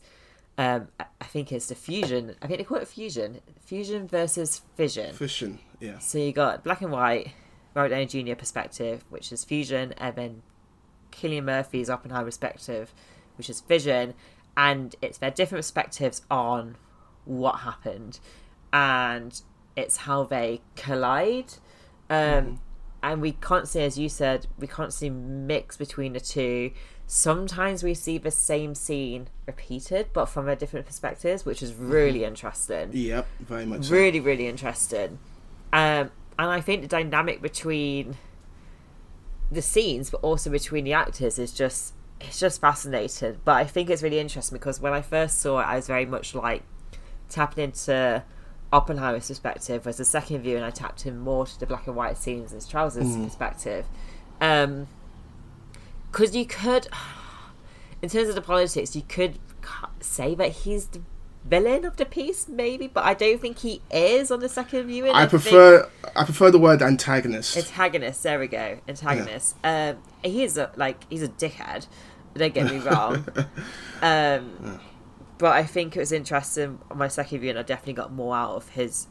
[0.57, 2.35] um, I- I think it's the fusion.
[2.41, 3.39] I think they call it fusion.
[3.65, 5.13] Fusion versus fission.
[5.15, 5.59] Fission.
[5.79, 5.99] Yeah.
[5.99, 7.31] So you got black and white,
[7.75, 8.35] Robert Downey Jr.
[8.35, 10.41] perspective, which is fusion, and then
[11.11, 12.93] Cillian Murphy's Oppenheimer perspective,
[13.37, 14.13] which is fission,
[14.57, 16.75] and it's their different perspectives on
[17.25, 18.19] what happened,
[18.73, 19.41] and
[19.75, 21.53] it's how they collide.
[22.09, 22.59] Um,
[23.01, 26.71] And we constantly, as you said, we constantly mix between the two.
[27.07, 32.25] Sometimes we see the same scene repeated, but from a different perspectives, which is really
[32.25, 33.25] interesting Yep.
[33.39, 33.85] Very much.
[33.85, 33.93] so.
[33.95, 35.17] really really interesting
[35.71, 38.17] um and i think the dynamic between
[39.51, 43.37] the scenes but also between the actors is just it's just fascinating.
[43.45, 46.05] But i think it's really interesting because when i first saw it i was very
[46.05, 46.63] much like
[47.29, 48.23] tapping into
[48.71, 51.95] oppenheimer's perspective whereas the second view and i tapped in more to the black and
[51.95, 53.85] white scenes and his trousers perspective.
[54.41, 54.87] Um
[56.11, 56.87] because you could
[58.01, 59.39] in terms of the politics you could
[59.99, 61.01] say that he's the
[61.45, 65.11] villain of the piece maybe but i don't think he is on the second viewing.
[65.13, 67.55] I think- prefer I prefer the word antagonist.
[67.57, 69.55] antagonist there we go antagonist.
[69.63, 71.87] Um he is a like he's a dickhead
[72.35, 73.25] don't get me wrong.
[74.01, 74.79] Um
[75.37, 77.57] but i think it was interesting on my second viewing.
[77.57, 79.07] i definitely got more out of his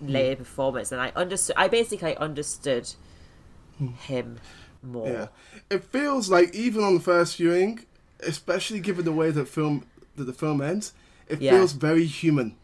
[0.00, 2.92] later performance and i understood i basically understood
[4.06, 4.38] him
[4.82, 5.08] more.
[5.08, 5.26] Yeah,
[5.70, 7.84] it feels like even on the first viewing,
[8.20, 9.84] especially given the way that film
[10.16, 10.92] that the film ends,
[11.32, 11.52] it Yeah.
[11.58, 12.56] feels very human.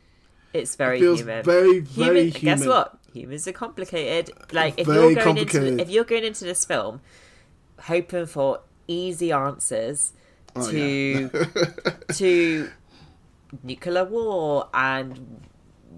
[0.54, 2.58] it's very It feels human very very human.
[2.58, 6.44] guess what humans are complicated like if Very you're going into if you're going into
[6.44, 7.00] this film
[7.82, 10.12] hoping for easy answers
[10.56, 11.30] Oh, to
[12.14, 12.70] to
[13.62, 15.40] nuclear war and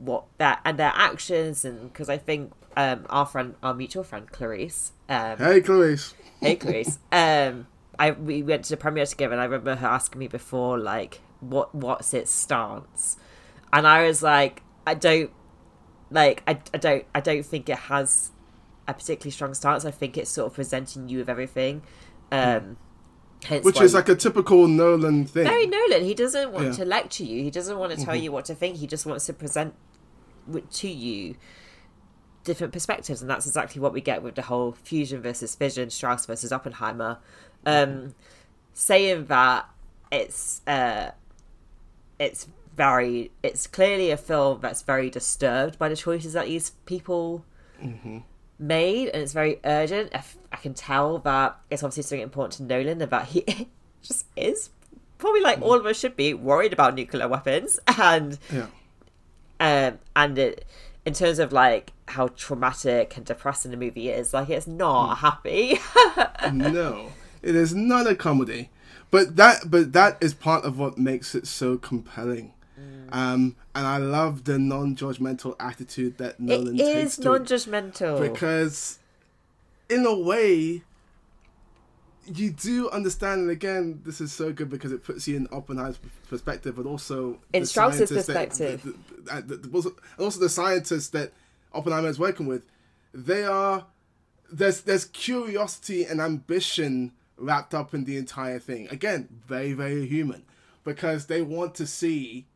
[0.02, 4.30] what that and their actions and because I think um our friend our mutual friend
[4.30, 6.14] Clarice um Hey, Clarice.
[6.40, 7.66] hey Clarice um
[7.98, 11.20] I we went to the premiere together and I remember her asking me before like
[11.40, 13.16] what what's its stance
[13.72, 15.30] and I was like I don't
[16.10, 18.30] like I, I don't I don't think it has
[18.86, 21.82] a particularly strong stance I think it's sort of presenting you with everything
[22.32, 22.76] um
[23.44, 25.44] hence Which is like a typical Nolan thing.
[25.44, 26.04] very Nolan.
[26.04, 26.70] He doesn't want Yeah.
[26.72, 26.82] Mm-hmm.
[26.82, 27.42] to lecture you.
[27.42, 28.76] He doesn't want to tell you what to think.
[28.76, 29.74] He just wants to present
[30.72, 31.36] to you
[32.44, 36.26] different perspectives, and that's exactly what we get with the whole fusion versus fission, Strauss
[36.26, 37.18] versus Oppenheimer.
[37.64, 38.14] Um,
[38.72, 39.68] saying that
[40.12, 41.10] it's uh,
[42.20, 42.46] it's
[42.76, 47.44] very it's clearly a film that's very disturbed by the choices that these people
[48.58, 50.10] made, and it's very urgent.
[50.14, 53.68] I, f- I can tell that it's obviously something important to Nolan, and that he
[54.02, 54.70] just is
[55.18, 58.66] probably like all of us should be worried about nuclear weapons, and Yeah.
[59.58, 60.64] um, and it,
[61.04, 65.78] in terms of like how traumatic and depressing the movie is, like it's not happy.
[66.52, 67.10] no,
[67.42, 68.68] it is not a comedy,
[69.10, 72.52] but that but that is part of what makes it so compelling.
[72.78, 73.14] Mm.
[73.14, 77.38] Um, and I love the non-judgmental attitude that it Nolan takes is to it.
[77.40, 78.20] non-judgmental.
[78.32, 78.98] because
[79.88, 80.82] in a way
[82.26, 85.98] you do understand and again this is so good because it puts you in oppenheimer's
[86.28, 88.82] perspective but also In the Strauss's scientists that- perspective.
[89.24, 91.32] the- the- the- the- also- and also the scientists that
[91.72, 92.64] oppenheimer is working with
[93.12, 93.86] they are
[94.52, 100.44] there's there's curiosity and ambition wrapped up in the entire thing again very very human
[100.84, 102.46] because they want to see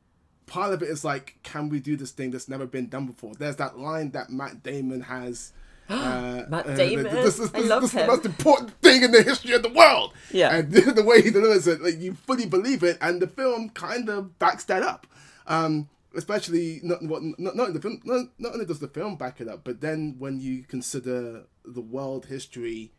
[0.47, 3.35] part of it is like, can we do this thing that's never been done before?
[3.35, 5.53] There's that line that Matt Damon has.
[5.87, 7.05] Uh, Matt uh, Damon?
[7.05, 9.69] This, is, I love this is the most important thing in the history of the
[9.69, 10.15] world.
[10.31, 10.57] Yeah.
[10.57, 14.09] And the way he delivers it, like you fully believe it, and the film kind
[14.09, 15.07] of backs that up.
[15.47, 18.01] Um, especially not what not, not in the film.
[18.03, 21.83] Not, not only does the film back it up, but then when you consider the
[21.83, 22.93] world history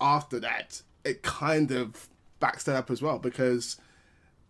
[0.00, 2.08] after that, it kind of
[2.40, 3.76] backs that up as well because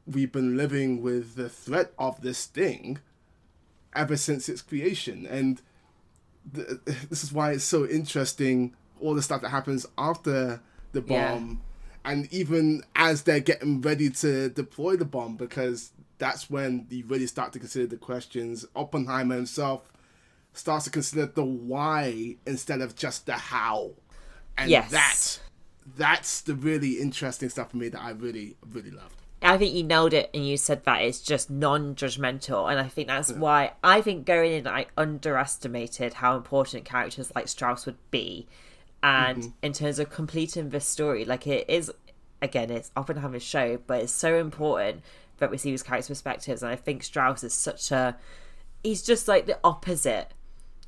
[0.06, 2.98] we've been living with the threat of this thing
[3.94, 5.62] ever since its creation and
[6.54, 6.68] th-
[7.08, 10.60] this is why it's so interesting all the stuff that happens after
[10.92, 11.32] the Yeah.
[11.34, 11.62] bomb
[12.04, 17.26] and even as they're getting ready to deploy the bomb because that's when you really
[17.26, 18.64] start to consider the questions.
[18.74, 19.92] Oppenheimer himself
[20.52, 23.92] starts to consider the why instead of just the how,
[24.58, 24.90] and Yes.
[24.90, 25.40] that
[25.96, 29.14] that's the really interesting stuff for me that I really really loved.
[29.40, 33.06] I think you nailed it, and you said that it's just non-judgmental, and I think
[33.06, 38.48] that's why I think going in, I underestimated how important characters like Strauss would be,
[39.00, 41.92] and in terms of completing this story, like it is,
[42.42, 45.02] again, it's Oppenheimer's show, but it's so important
[45.38, 48.16] that we see these characters' perspectives, and I think Strauss is such a,
[48.82, 50.34] he's just like the opposite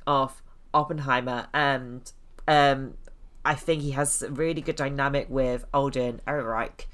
[0.05, 0.41] of
[0.73, 2.11] Oppenheimer, and
[2.49, 2.95] um,
[3.43, 6.85] I think he has a really good dynamic with Alden Ehrenreich,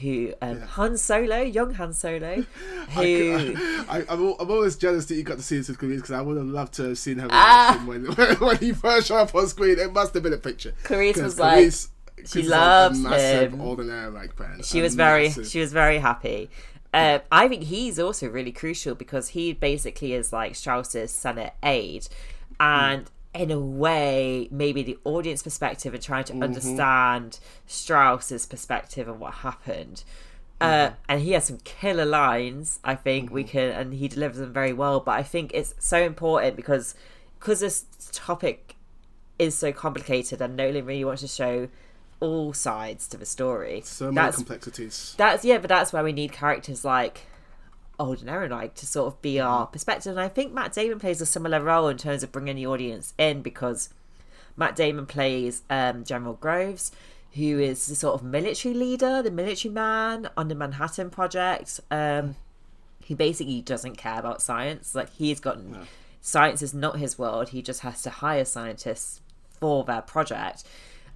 [0.00, 2.42] who um, Han Solo, young Han Solo,
[2.90, 3.54] who
[3.88, 6.20] I, I'm, I'm always jealous that you got to see this with Clarice because I
[6.20, 7.82] would have loved to have seen her Ah.
[7.86, 9.78] when when he first showed up on screen.
[9.78, 10.72] It must have been a picture.
[10.84, 11.88] Clarice was like- Clarice-
[12.24, 13.60] she like loves massive him.
[13.60, 14.62] Alden Ehrenreich fan.
[14.62, 16.50] she was very massive- she was very happy.
[16.94, 22.06] Uh, I think he's also really crucial because he basically is like Strauss's Senate aide,
[22.60, 26.42] and in a way, maybe the audience perspective and trying to mm-hmm.
[26.42, 30.04] understand Strauss's perspective and what happened.
[30.60, 30.94] Uh, mm-hmm.
[31.08, 32.78] and he has some killer lines.
[32.84, 33.50] I think we mm-hmm.
[33.50, 35.00] can, and he delivers them very well.
[35.00, 36.94] But I think it's so important because
[37.38, 38.76] because this topic
[39.38, 41.68] is so complicated, and Nolan really wants to show
[42.20, 43.82] all sides to the story.
[43.84, 45.14] so many that's complexities.
[45.16, 47.22] that's yeah, but that's why we need characters like
[48.02, 50.10] Alden Ehrenreich to sort of be our perspective.
[50.10, 53.14] And I think Matt Damon plays a similar role in terms of bringing the audience
[53.16, 53.90] in because
[54.56, 56.92] Matt Damon plays um, General Groves,
[57.34, 61.80] who is the sort of military leader, the military man on the Manhattan Project.
[61.90, 62.36] Um,
[63.04, 64.94] he basically doesn't care about science.
[64.94, 65.58] Like he's got
[66.20, 67.50] science is not his world.
[67.50, 69.20] He just has to hire scientists
[69.58, 70.64] for their project.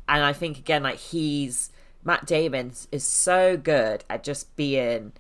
[0.09, 1.71] And I think again, like he's
[2.05, 5.13] Matt Damon is so good at just being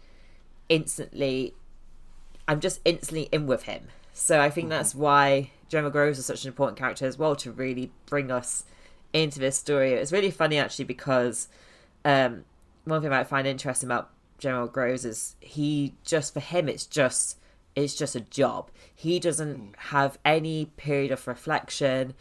[0.69, 1.55] instantly.
[2.49, 3.89] I'm just instantly in with him.
[4.13, 7.53] So I think that's why General Groves is such an important character as well to
[7.53, 8.65] really bring us
[9.13, 9.93] into this story.
[9.93, 11.49] It's really funny actually because
[12.05, 12.45] um,
[12.85, 17.39] one thing I find interesting about General Groves is he just for him it's just
[17.75, 18.71] it's just a job.
[18.95, 22.15] He doesn't have any period of reflection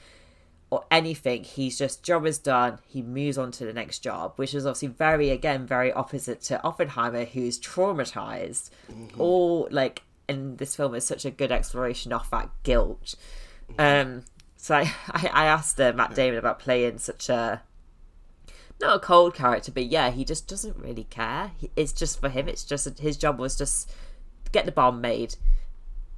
[0.69, 1.43] or anything.
[1.43, 2.79] He's just job is done.
[2.87, 6.63] He moves on to the next job, which is obviously very again very opposite to
[6.63, 8.69] Oppenheimer, who's traumatized.
[9.17, 13.15] All like in this film is such a good exploration of that guilt.
[13.77, 14.23] Um,
[14.57, 14.93] so I
[15.33, 17.61] I, asked uh, Matt Damon about playing such a
[18.81, 21.51] not a cold character, but yeah, he just doesn't really care.
[21.57, 22.47] He, it's just for him.
[22.47, 23.91] It's just his job was just
[24.51, 25.35] get the bomb made,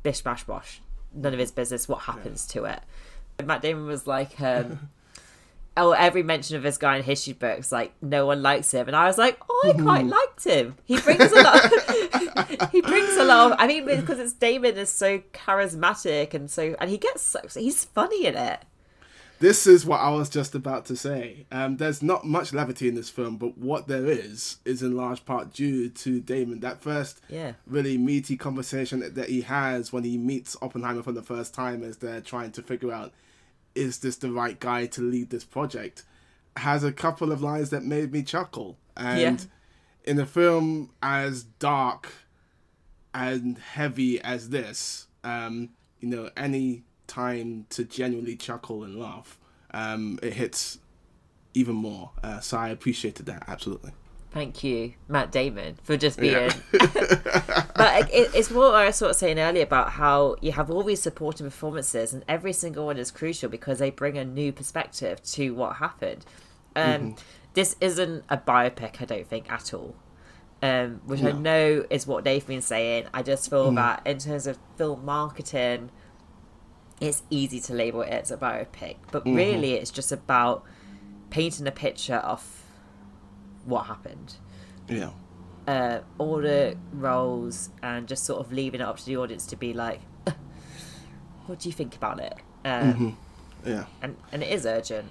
[0.03, 0.81] bish bash bosh.
[1.13, 2.79] None of his business what happens to it.
[3.43, 4.89] Matt Damon was like, um,
[5.77, 8.95] oh, every mention of this guy in history books, like no one likes him, and
[8.95, 10.75] I was like, oh, I quite liked him.
[10.85, 12.69] He brings a lot.
[12.71, 13.51] he brings a lot.
[13.51, 17.39] Of, I mean, because it's Damon is so charismatic and so, and he gets so
[17.53, 18.61] he's funny in it.
[19.39, 21.45] This is what I was just about to say.
[21.51, 25.25] Um, there's not much levity in this film, but what there is is in large
[25.25, 26.61] part due to Damon.
[26.61, 27.53] That first Yeah.
[27.67, 31.83] really meaty conversation that, that he has when he meets Oppenheimer for the first time
[31.83, 33.13] as they're trying to figure out
[33.77, 36.03] is this the right guy to lead this project
[36.57, 38.77] has a couple of lines that made me chuckle.
[38.95, 39.37] And Yeah.
[40.11, 42.11] in a film as dark
[43.13, 45.69] and heavy as this, um,
[45.99, 49.39] you know, any time to genuinely chuckle and laugh,
[49.71, 50.79] um, it hits
[51.53, 52.11] even more.
[52.23, 53.91] Uh, so I appreciated that absolutely.
[54.37, 56.33] Thank you, Matt Damon, for just being.
[56.33, 56.53] Yeah.
[57.75, 60.83] but it, it's what I was sort of saying earlier about how you have all
[60.83, 65.23] these supporting performances, and every single one is crucial because they bring a new perspective
[65.23, 66.23] to what happened.
[66.75, 67.15] Um,
[67.55, 69.95] This isn't a biopic, I don't think, at all.
[70.61, 73.07] Um, which I know is what they've been saying.
[73.15, 75.89] I just feel that in terms of film marketing,
[77.01, 80.63] it's easy to label it as a biopic, but really it's just about
[81.31, 82.56] painting a picture of
[83.67, 84.35] what happened
[84.87, 85.11] Yeah.
[85.67, 89.55] uh, all the roles and just sort of leaving it up to the audience to
[89.55, 90.01] be like,
[91.45, 92.33] what do you think about it?
[92.65, 93.17] Um,
[93.65, 93.85] Yeah.
[94.01, 95.09] and, and it is urgent.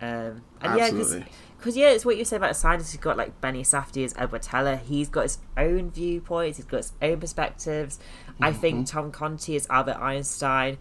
[0.00, 1.26] Um, and yeah, Absolutely.
[1.56, 2.92] because yeah, it's what you say about scientists.
[2.92, 4.76] You've got like Benny Safdie as Edward Teller.
[4.76, 6.56] He's got his own viewpoints.
[6.58, 7.98] He's got his own perspectives.
[8.40, 8.60] I Mm-hmm.
[8.60, 10.78] think Tom Conti as Albert Einstein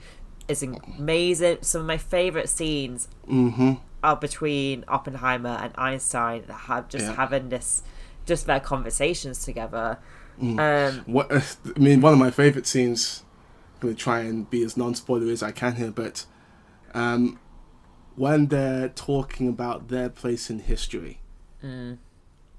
[0.48, 1.60] is amazing.
[1.62, 3.74] Some of my favorite scenes Mm-hmm.
[4.04, 7.16] Are between Oppenheimer and Einstein that have just Yeah.
[7.16, 7.84] having this,
[8.26, 9.98] just their conversations together.
[10.42, 10.60] Mm.
[10.60, 11.32] Um, What
[11.76, 13.24] I mean, one of my favorite scenes.
[13.76, 16.26] I'm gonna try and be as non-spoiler as I can here, but
[16.94, 17.40] um,
[18.16, 21.20] when they're talking about their place in history,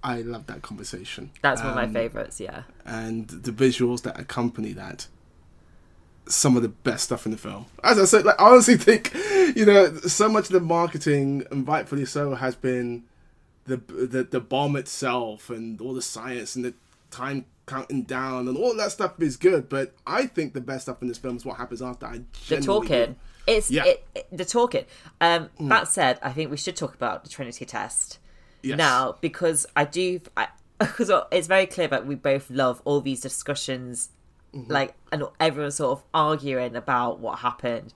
[0.05, 1.31] I love that conversation.
[1.43, 2.41] That's one of my Um, favorites.
[2.41, 2.63] Yeah.
[2.85, 5.07] and the visuals that accompany that
[6.27, 9.13] some of the best stuff in the film as i said like i honestly think
[9.57, 13.05] you know so much of the marketing and rightfully so has been
[13.67, 16.75] the the, the bomb itself and all the science and the
[17.11, 21.01] time counting down and all that stuff is good but i think the best stuff
[21.01, 23.17] in this film is what happens after i The talking.
[23.47, 23.85] It's Yeah.
[23.85, 24.85] it, it- the talking.
[25.21, 28.19] Um, That said, I think we should talk about the Trinity test
[28.63, 28.79] Yes.
[28.79, 30.21] now because I do.
[30.79, 34.11] Because it's very clear that we both love all these discussions,
[34.53, 37.93] like and everyone's sort of arguing about what happened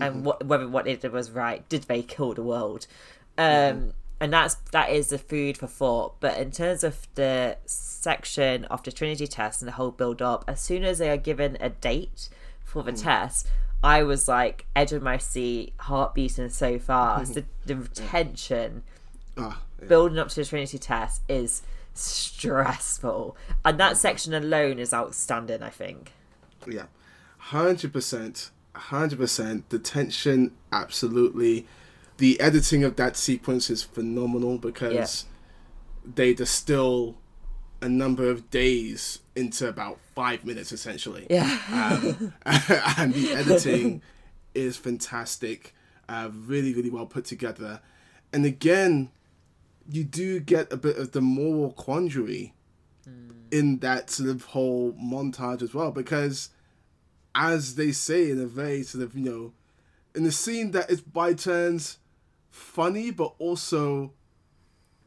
[0.00, 1.68] and what, whether what they did was right.
[1.68, 2.86] Did they kill the world?
[3.36, 6.16] Um, And that's that is the food for thought.
[6.20, 10.44] But in terms of the section of the Trinity test and the whole build up,
[10.48, 12.28] as soon as they are given a date
[12.64, 13.46] for the test,
[13.82, 17.34] I was like edge of my seat, heart beating so fast.
[17.34, 18.82] the, the tension
[19.36, 19.86] Ah, yeah.
[19.86, 21.62] building up to the Trinity test is
[21.94, 25.62] stressful, and that section alone is outstanding.
[25.62, 26.12] I think.
[26.66, 26.86] Yeah,
[27.38, 29.68] hundred percent, hundred percent.
[29.70, 31.66] The tension, absolutely.
[32.16, 35.26] The editing of that sequence is phenomenal because
[36.04, 37.16] they distill
[37.80, 41.26] a number of days into about five minutes, essentially.
[41.30, 41.58] Yeah.
[41.70, 44.02] Um, and the editing
[44.54, 45.74] is fantastic.
[46.08, 47.80] Uh, really, really well put together.
[48.32, 49.10] And again,
[49.88, 52.54] you do get a bit of the moral quandary
[53.50, 56.50] in that sort of whole montage as well, because
[57.34, 59.52] as they say in a very sort of, you know,
[60.14, 61.98] in a scene that is by turns
[62.50, 64.12] funny but also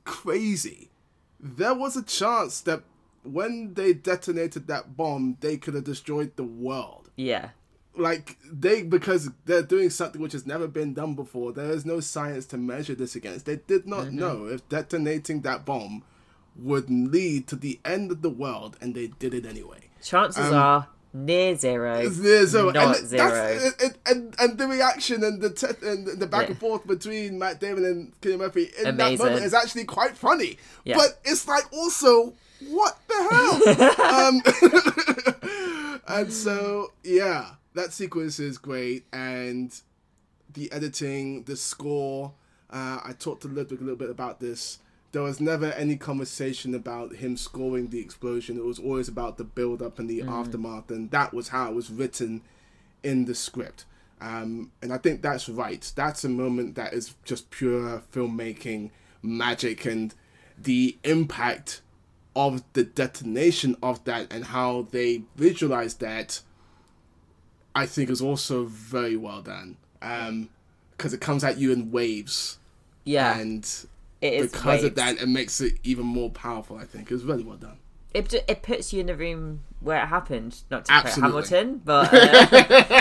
[0.04, 0.92] crazy,
[1.40, 2.84] there was a chance that
[3.24, 7.50] when they detonated that bomb, they could have destroyed the world Yeah.
[7.96, 12.00] like they because they're doing something which has never been done before there is no
[12.00, 14.16] science to measure this against they did not Mm-hmm.
[14.20, 16.04] know if detonating that bomb
[16.56, 20.88] would lead to the end of the world and they did it anyway Chances are
[21.14, 22.08] near zero.
[22.10, 23.60] There's a- not and zero.
[23.82, 26.48] and, and, and the reaction and the te- and the back Yeah.
[26.50, 29.18] and forth between Matt Damon and Cillian Murphy in Amazing.
[29.18, 30.58] that moment is actually quite funny.
[30.86, 30.98] Yeah.
[30.98, 32.34] But it's like also
[32.70, 34.26] what the hell?
[35.98, 39.74] um, and so yeah, that sequence is great, and
[40.54, 42.34] the editing, the score.
[42.70, 44.80] Uh, I talked to Ludwig a little bit about this.
[45.12, 48.58] There was never any conversation about him scoring the explosion.
[48.58, 51.76] It was always about the build up and the aftermath, and that was how it
[51.76, 52.42] was written
[53.04, 53.86] in the script.
[54.22, 55.92] Um, and I think that's right.
[55.96, 58.92] That's a moment that is just pure filmmaking
[59.22, 60.14] magic, and
[60.58, 61.82] the impact
[62.36, 66.40] of the detonation of that and how they visualize that
[67.76, 69.76] I think is also very well done.
[70.02, 70.50] Um,
[70.96, 72.60] because it comes at you in waves,
[73.06, 73.40] yeah.
[73.40, 73.68] and
[74.22, 76.78] it is because of that, it makes it even more powerful.
[76.78, 77.78] I think it's really well done.
[78.14, 80.62] it, it puts you in the room where it happened.
[80.70, 82.18] Not to quote Hamilton, but uh,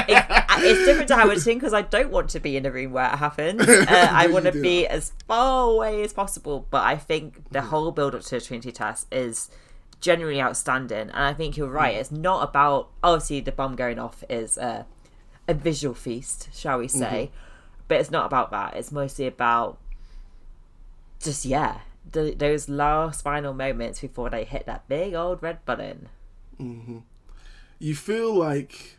[0.09, 0.27] it,
[0.63, 3.17] it's different to Hamilton because I don't want to be in the room where it
[3.19, 3.61] happened.
[3.69, 6.67] Uh, I want to be as far away as possible.
[6.71, 7.53] But I think Mm-hmm.
[7.53, 9.51] the whole build up to the Trinity test is
[10.01, 11.11] generally outstanding.
[11.11, 11.97] And I think you're right.
[11.97, 12.01] Mm.
[12.01, 14.85] It's not about obviously the bomb going off is uh,
[15.49, 17.31] a visual feast, shall we say?
[17.33, 17.85] Mm-hmm.
[17.89, 18.77] But it's not about that.
[18.77, 19.79] It's mostly about
[21.21, 26.09] just yeah, the, those last final moments before they hit that big old red button.
[27.79, 28.97] You feel like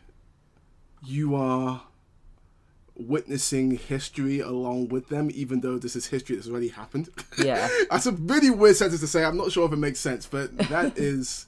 [1.04, 1.82] you are
[2.96, 7.08] witnessing history along with them, even though this is history that's already happened.
[7.38, 7.68] Yeah.
[7.90, 9.24] That's a really weird sentence to say.
[9.24, 11.46] I'm not sure if it makes sense, but that is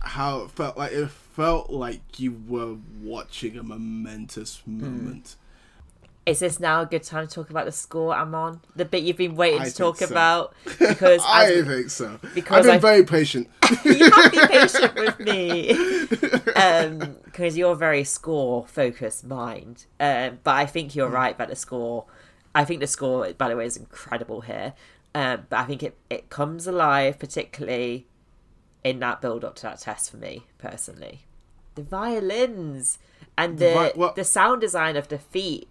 [0.00, 0.92] how it felt like.
[0.92, 4.80] It felt like you were watching a momentous Hmm.
[4.80, 5.36] moment.
[6.28, 8.60] Is this now a good time to talk about the score, Amon?
[8.76, 10.06] The bit you've been waiting I to talk so.
[10.06, 10.54] about?
[10.78, 12.20] Because I as think so.
[12.34, 13.48] because I've been I- very patient.
[13.84, 15.72] you have to be patient with me,
[17.24, 19.86] because you're very score focused mind.
[20.00, 22.04] Um, but I think you're right about the score.
[22.54, 24.74] I think the score, by the way, is incredible here.
[25.14, 28.06] Um, but I think it it comes alive, particularly
[28.84, 31.24] in that build up to that test for me personally.
[31.74, 32.98] The violins
[33.36, 35.68] and The the vi- well- the sound design of the feet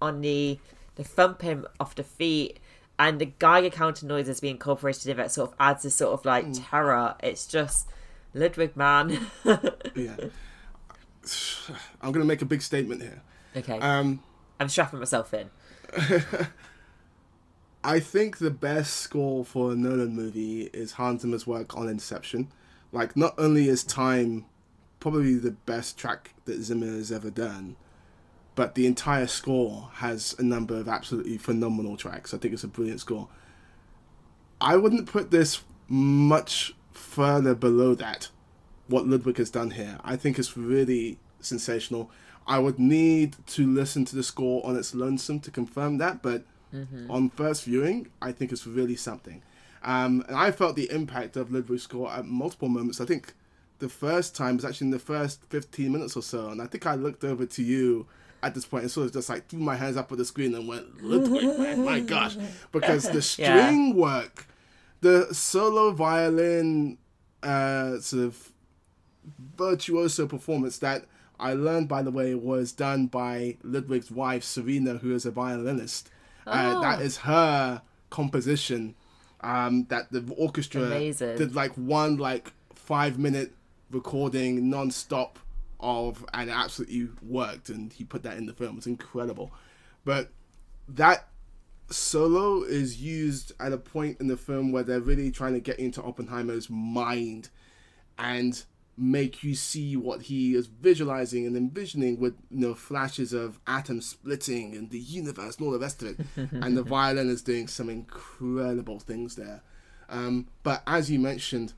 [0.00, 0.58] on the
[0.96, 2.58] the thumping of the feet
[2.98, 6.24] and the Geiger counter noises being incorporated in it sort of adds this sort of
[6.24, 6.68] like Mm.
[6.70, 7.14] terror.
[7.22, 7.88] It's just
[8.34, 9.26] Ludwig man.
[9.94, 10.16] yeah.
[12.02, 13.22] I'm gonna make a big statement here.
[13.56, 14.22] okay, Um,
[14.58, 15.50] I'm strapping myself in.
[17.84, 22.48] I think the best score for a Nolan movie is Hans Zimmer's work on Inception.
[22.92, 24.46] Like, not only is Time
[25.00, 27.76] probably the best track that Zimmer has ever done,
[28.58, 32.34] but the entire score has a number of absolutely phenomenal tracks.
[32.34, 33.28] I think it's a brilliant score.
[34.60, 38.30] I wouldn't put this much further below that
[38.88, 40.00] what Ludwig has done here.
[40.02, 42.10] I think it's really sensational.
[42.48, 46.42] I would need to listen to the score on its lonesome to confirm that, but
[46.74, 47.08] mm-hmm.
[47.08, 49.40] on first viewing, I think it's really something.
[49.84, 53.00] Um, and I felt the impact of Ludwig's score at multiple moments.
[53.00, 53.34] I think
[53.78, 56.86] the first time was actually in the first 15 minutes or so, and I think
[56.88, 58.08] I looked over to you
[58.42, 60.54] at this point and sort of just like threw my hands up at the screen
[60.54, 62.36] and went, Ludwig, man, my gosh.
[62.72, 63.94] Because the string yeah.
[63.94, 64.46] work,
[65.00, 66.98] the solo violin
[67.42, 68.52] uh, sort of
[69.56, 71.04] virtuoso performance that
[71.40, 76.10] I learned, by the way, was done by Ludwig's wife, Serena, who is a violinist.
[76.46, 76.52] Oh.
[76.52, 78.94] Uh, that is her composition
[79.40, 81.36] um, that the orchestra Amazing.
[81.36, 83.52] did like one like five minute
[83.90, 85.38] recording non-stop
[85.80, 88.78] of and it absolutely worked and he put that in the film.
[88.78, 89.52] It's incredible.
[90.04, 90.30] But
[90.88, 91.28] that
[91.90, 95.78] solo is used at a point in the film where they're really trying to get
[95.78, 97.48] into oppenheimer's mind
[98.18, 98.64] and
[98.96, 104.08] make you see what he is visualizing and envisioning with you know flashes of atoms
[104.08, 106.26] splitting and the universe and all the rest of it.
[106.52, 109.62] And the violin is doing some incredible things there.
[110.08, 111.74] Um, but as you mentioned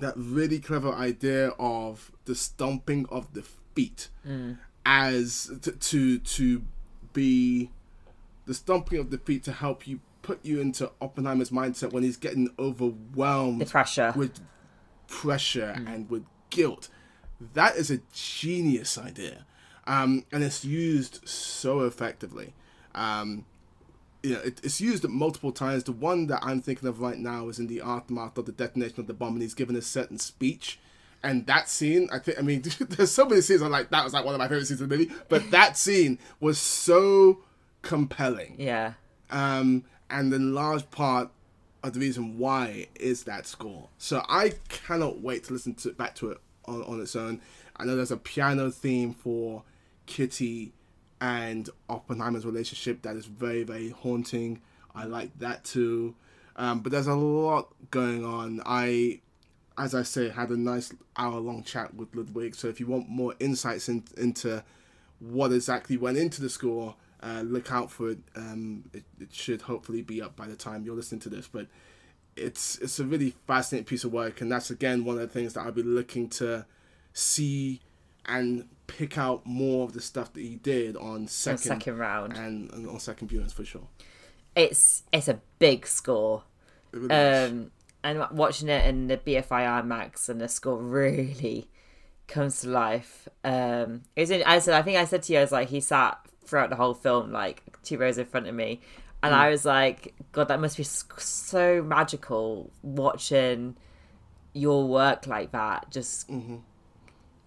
[0.00, 3.42] that really clever idea of the stomping of the
[3.74, 4.58] feet mm.
[4.84, 6.62] as t- to to
[7.12, 7.70] be
[8.46, 12.16] the stomping of the feet to help you put you into Oppenheimer's mindset when he's
[12.16, 14.40] getting overwhelmed the pressure with
[15.06, 15.94] pressure mm.
[15.94, 16.88] and with guilt.
[17.54, 19.44] That is a genius idea,
[19.86, 22.54] um, and it's used so effectively.
[22.94, 23.44] Um,
[24.26, 25.84] you know, it, it's used multiple times.
[25.84, 28.98] The one that I'm thinking of right now is in the aftermath of the detonation
[28.98, 30.80] of the bomb, and he's given a certain speech.
[31.22, 34.12] And that scene, I think, I mean, there's so many scenes I'm like, that was
[34.12, 35.12] like one of my favorite scenes in the movie.
[35.28, 37.44] But that scene was so
[37.82, 38.56] compelling.
[38.58, 38.94] Yeah.
[39.30, 41.30] Um, and the large part
[41.84, 43.88] of the reason why is that score.
[43.96, 47.40] So I cannot wait to listen to back to it on, on its own.
[47.76, 49.62] I know there's a piano theme for
[50.06, 50.72] Kitty
[51.20, 54.60] and Oppenheimer's relationship that is very, very haunting.
[54.94, 56.14] I like that too.
[56.56, 58.62] Um, but there's a lot going on.
[58.64, 59.20] I,
[59.78, 62.54] as I say, had a nice hour long chat with Ludwig.
[62.54, 64.64] So if you want more insights in, into
[65.18, 68.18] what exactly went into the score, uh, look out for it.
[68.34, 69.04] Um, it.
[69.20, 71.48] It should hopefully be up by the time you're listening to this.
[71.48, 71.66] But
[72.36, 75.54] it's it's a really fascinating piece of work, and that's again one of the things
[75.54, 76.66] that I'll be looking to
[77.12, 77.80] see
[78.26, 82.36] and pick out more of the stuff that he did on second, on second round
[82.36, 83.88] and, and, on second viewings for sure.
[84.54, 86.44] It's it's a big score.
[86.92, 87.70] Really um,
[88.02, 91.68] and watching it in the BFI IMAX and the score really
[92.26, 93.28] comes to life.
[93.44, 95.68] Um, it was in, I said I think I said to you I was like
[95.68, 98.80] he sat throughout the whole film like two rows in front of me,
[99.22, 99.38] and mm.
[99.38, 103.76] I was like, God, that must be so magical watching
[104.54, 105.90] your work like that.
[105.90, 106.30] Just.
[106.30, 106.56] Mm-hmm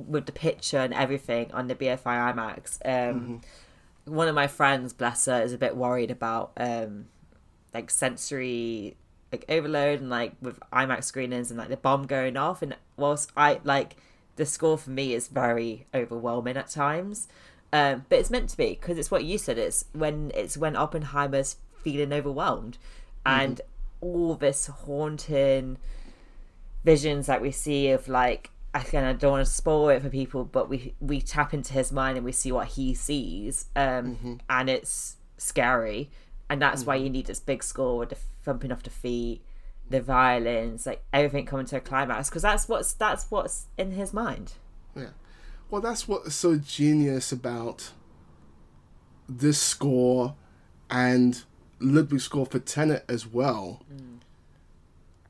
[0.07, 2.79] with the picture and everything on the BFI IMAX.
[2.85, 3.41] Um,
[4.05, 4.13] mm-hmm.
[4.13, 7.07] One of my friends, bless her, is a bit worried about um,
[7.73, 8.95] like sensory
[9.31, 12.61] like overload and like with IMAX screenings and like the bomb going off.
[12.61, 13.95] And whilst I like
[14.37, 17.27] the score for me is very overwhelming at times,
[17.71, 19.57] um, but it's meant to be because it's what you said.
[19.57, 22.77] It's when it's when Oppenheimer's feeling overwhelmed,
[23.25, 23.41] mm-hmm.
[23.41, 23.61] and
[24.01, 25.77] all this haunting
[26.83, 30.45] visions that we see of like again, I don't want to spoil it for people,
[30.45, 34.33] but we we tap into his mind and we see what he sees, um, mm-hmm.
[34.49, 36.09] and it's scary,
[36.49, 36.89] and that's mm-hmm.
[36.89, 39.43] why you need this big score with the thumping off the feet,
[39.89, 44.13] the violins, like everything coming to a climax, because that's what's that's what's in his
[44.13, 44.53] mind.
[44.95, 45.09] Yeah,
[45.69, 47.91] well, that's what's so genius about
[49.27, 50.35] this score
[50.89, 51.43] and
[51.79, 53.83] Ludwig's score for Tenet as well.
[53.93, 54.19] Mm.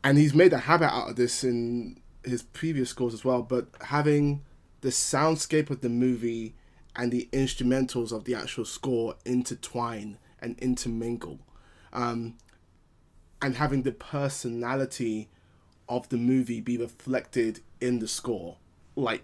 [0.04, 2.00] And he's made a habit out of this in
[2.30, 4.44] his previous scores as well, but having
[4.82, 6.56] the soundscape of the movie
[6.96, 11.40] and the instrumentals of the actual score intertwine and intermingle,
[11.94, 12.36] um,
[13.42, 15.30] and having the personality
[15.88, 18.58] of the movie be reflected in the score,
[18.96, 19.24] like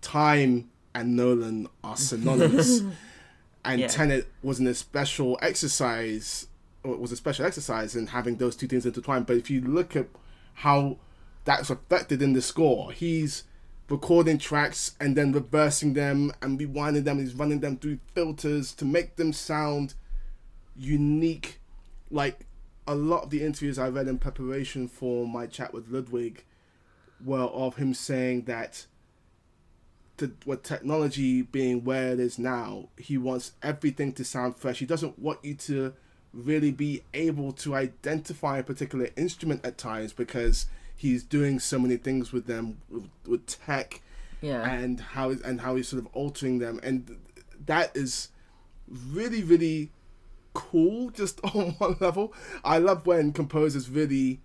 [0.00, 2.80] time and Nolan are synonymous,
[3.64, 3.86] and yeah.
[3.88, 6.46] Tenet was an special exercise.
[6.82, 9.24] Or was a special exercise in having those two things intertwined.
[9.24, 10.06] But if you look at
[10.52, 10.98] how
[11.44, 12.92] that's reflected in the score.
[12.92, 13.44] He's
[13.88, 17.18] recording tracks and then reversing them and rewinding them.
[17.18, 19.94] He's running them through filters to make them sound
[20.76, 21.60] unique.
[22.10, 22.46] Like
[22.86, 26.44] a lot of the interviews I read in preparation for my chat with Ludwig
[27.24, 28.86] were of him saying that
[30.18, 34.78] to, with technology being where it is now, he wants everything to sound fresh.
[34.78, 35.92] He doesn't want you to
[36.32, 40.66] really be able to identify a particular instrument at times because
[40.96, 44.00] he's doing so many things with them with, with tech
[44.40, 44.62] Yeah.
[44.68, 46.80] and how and how he's sort of altering them.
[46.82, 47.18] And
[47.66, 48.28] that is
[48.88, 49.90] really really
[50.54, 52.32] cool just on one level.
[52.64, 54.40] I love when composers really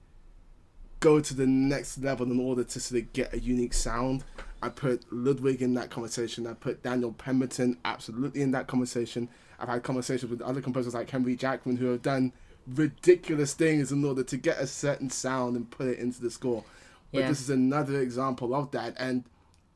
[1.00, 4.24] go to the next level in order to sort of get a unique sound.
[4.62, 6.46] I put ludwig in that conversation.
[6.46, 9.30] I put daniel pemberton absolutely in that conversation.
[9.60, 12.34] I've had conversations with other composers like henry jackman who have done
[12.76, 16.64] ridiculous things in order to get a certain sound and put it into the score
[17.12, 17.28] but Yeah.
[17.30, 19.24] this is another example of that and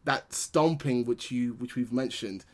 [0.05, 2.45] that stomping which you which we've mentioned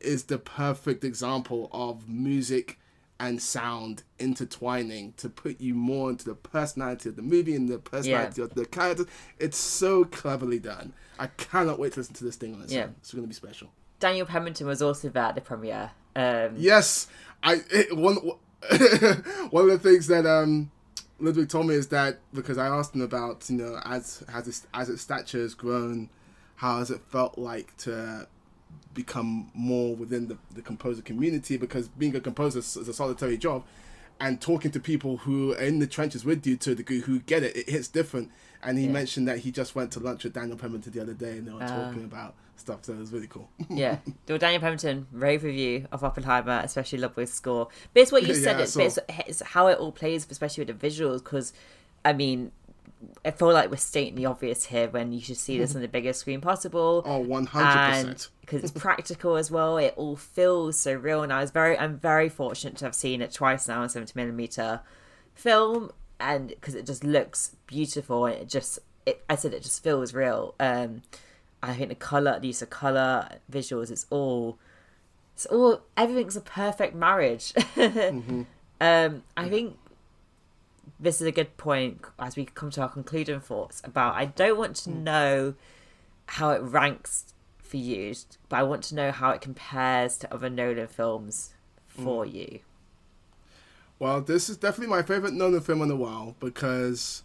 [0.00, 2.78] is the perfect example of music
[3.18, 7.78] and sound intertwining to put you more into the personality of the movie and the
[7.78, 9.06] personality of the characters.
[9.38, 10.92] It's so cleverly done.
[11.18, 12.84] I cannot wait to listen to this thing on its Yeah.
[12.84, 12.94] own.
[12.98, 13.70] It's going to be special.
[14.00, 15.92] Daniel Pemberton was also there at the premiere.
[16.14, 17.06] Um, Yes,
[17.42, 18.18] I it, one
[19.50, 20.70] one of the things that um
[21.18, 24.66] Ludwig told me is that because I asked him about you know as as its,
[24.74, 26.08] as its stature has grown,
[26.56, 28.26] how has it felt like to
[28.92, 31.56] become more within the, the composer community?
[31.56, 33.64] Because being a composer is a solitary job
[34.20, 37.20] and talking to people who are in the trenches with you to a degree who
[37.20, 38.30] get it it hits different
[38.62, 38.92] and he Yeah.
[38.92, 41.52] mentioned that he just went to lunch with Daniel Pemberton the other day and they
[41.52, 41.66] were Ah.
[41.66, 43.98] talking about stuff so it was really cool yeah.
[44.28, 47.68] Well, Daniel Pemberton, rave review of Oppenheimer, especially Ludwig's score.
[47.92, 48.80] But it's what you said, saw.
[48.80, 51.52] it's, it's how it all plays, especially with the visuals, because,
[52.04, 52.52] I mean,
[53.24, 55.88] I feel like we're stating the obvious here when you should see this on the
[55.88, 57.02] biggest screen possible.
[57.04, 61.22] oh 100% because it's practical as well, it all feels so real.
[61.22, 64.12] And I was very, I'm very fortunate to have seen it twice now in 70
[64.14, 64.80] millimeter
[65.34, 69.82] film, and because it just looks beautiful and it just, it, I said it just
[69.82, 70.54] feels real.
[70.58, 71.02] Um,
[71.62, 74.58] I think the color, the use of color, visuals, it's all,
[75.34, 77.52] it's all, everything's a perfect marriage.
[78.78, 79.78] Um, I think
[80.98, 84.14] this is a good point as we come to our concluding thoughts about.
[84.14, 85.54] I don't want to know
[86.26, 88.14] how it ranks for you,
[88.48, 91.52] but I want to know how it compares to other Nolan films
[91.86, 92.60] for you.
[93.98, 97.22] Well, this is definitely my favorite Nolan film in a while because,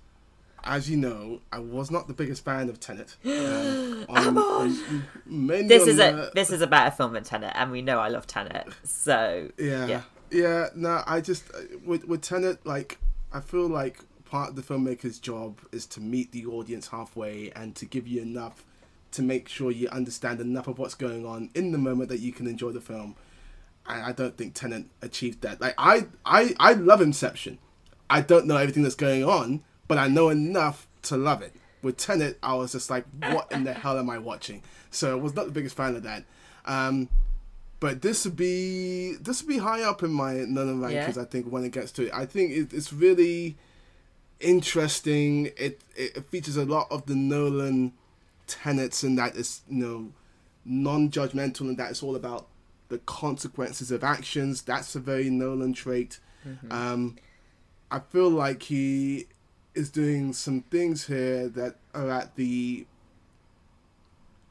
[0.64, 3.16] as you know, I was not the biggest fan of Tenet.
[4.10, 7.24] Um, on, on- mainly This on is a the- this is a better film than
[7.24, 8.68] Tenet, and we know I love Tenet.
[8.84, 10.02] So yeah, yeah.
[10.32, 12.98] yeah, No, I just uh, with with Tenet, like
[13.34, 17.76] I feel like part of the filmmaker's job is to meet the audience halfway and
[17.76, 18.64] to give you enough
[19.12, 22.32] to make sure you understand enough of what's going on in the moment that you
[22.32, 23.16] can enjoy the film.
[23.86, 25.60] And I don't think Tenet achieved that.
[25.60, 27.58] Like I, I, I love Inception.
[28.10, 31.54] I don't know everything that's going on, but I know enough to love it.
[31.82, 34.62] With Tenet, I was just like, what in the hell am I watching?
[34.92, 36.26] So I was not the biggest fan of that.
[36.66, 37.10] Um,
[37.82, 41.16] but this would be this would be high up in my Nolan rankings.
[41.16, 41.24] Yeah.
[41.24, 43.58] I think when it gets to it, I think it, it's really
[44.40, 45.48] interesting.
[45.58, 47.94] It, it features a lot of the Nolan
[48.46, 50.12] tenets, and that is you know
[50.64, 52.48] non-judgmental, and that it's all about
[52.90, 54.62] the consequences of actions.
[54.62, 56.20] That's a very Nolan trait.
[56.70, 57.18] Um,
[57.90, 59.26] I feel like he
[59.74, 62.86] is doing some things here that are at the.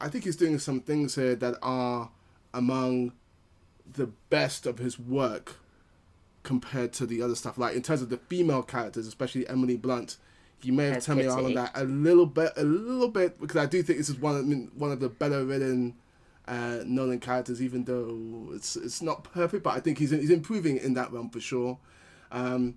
[0.01, 2.09] I think he's doing some things here that are
[2.53, 3.13] among
[3.93, 5.57] the best of his work
[6.43, 7.57] compared to the other stuff.
[7.57, 10.17] Like in terms of the female characters, especially Emily Blunt,
[10.63, 13.57] you may have turned me on on that a little bit, a little bit, because
[13.57, 15.95] I do think this is one of I mean, one of the better written
[16.47, 20.77] uh, Nolan characters, even though it's it's not perfect, but I think he's he's improving
[20.77, 21.79] in that realm for sure.
[22.31, 22.75] Um,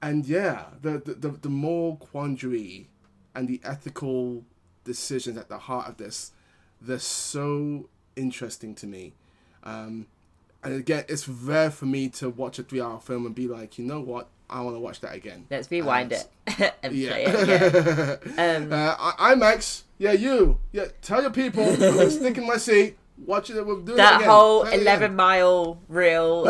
[0.00, 2.88] and yeah, the, the the the moral quandary
[3.34, 4.44] and the ethical
[4.84, 6.32] decisions at the heart of this,
[6.80, 9.14] they're so interesting to me.
[9.62, 10.06] Um,
[10.64, 13.84] and again, it's rare for me to watch a three-hour film and be like, you
[13.84, 15.46] know what, I want to watch that again.
[15.50, 17.10] let's rewind Uh, it and Yeah.
[17.10, 18.64] play it again.
[18.66, 22.56] Um, uh, I- IMAX, yeah, you, yeah, tell your people, I'm gonna stick in my
[22.58, 24.28] seat, watch it, we'll do it that again.
[24.28, 26.46] whole Play it eleven mile reel.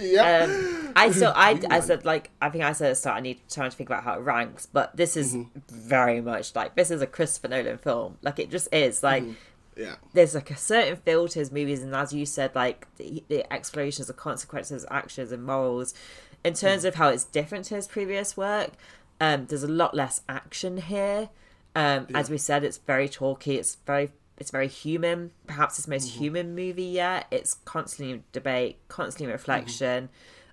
[0.00, 0.44] yeah.
[0.48, 3.20] um, I still, I, I said like, I think I said at the start, I
[3.20, 5.58] need trying to think about how it ranks, but this is Mm-hmm.
[5.68, 8.16] very much like this is a Christopher Nolan film.
[8.22, 9.02] Like it just is.
[9.02, 9.24] Like
[9.76, 9.96] yeah.
[10.14, 13.50] there's like a certain feel to his movies, and as you said, like the, the
[13.52, 15.94] explorations of consequences, actions, and morals.
[16.44, 18.72] In terms of how it's different to his previous work,
[19.20, 21.30] um, there's a lot less action here.
[21.74, 23.56] Um, As we said, it's very talky.
[23.56, 25.32] It's very it's very human.
[25.46, 27.26] Perhaps his most human movie yet.
[27.30, 30.08] It's constantly debate, constantly reflection.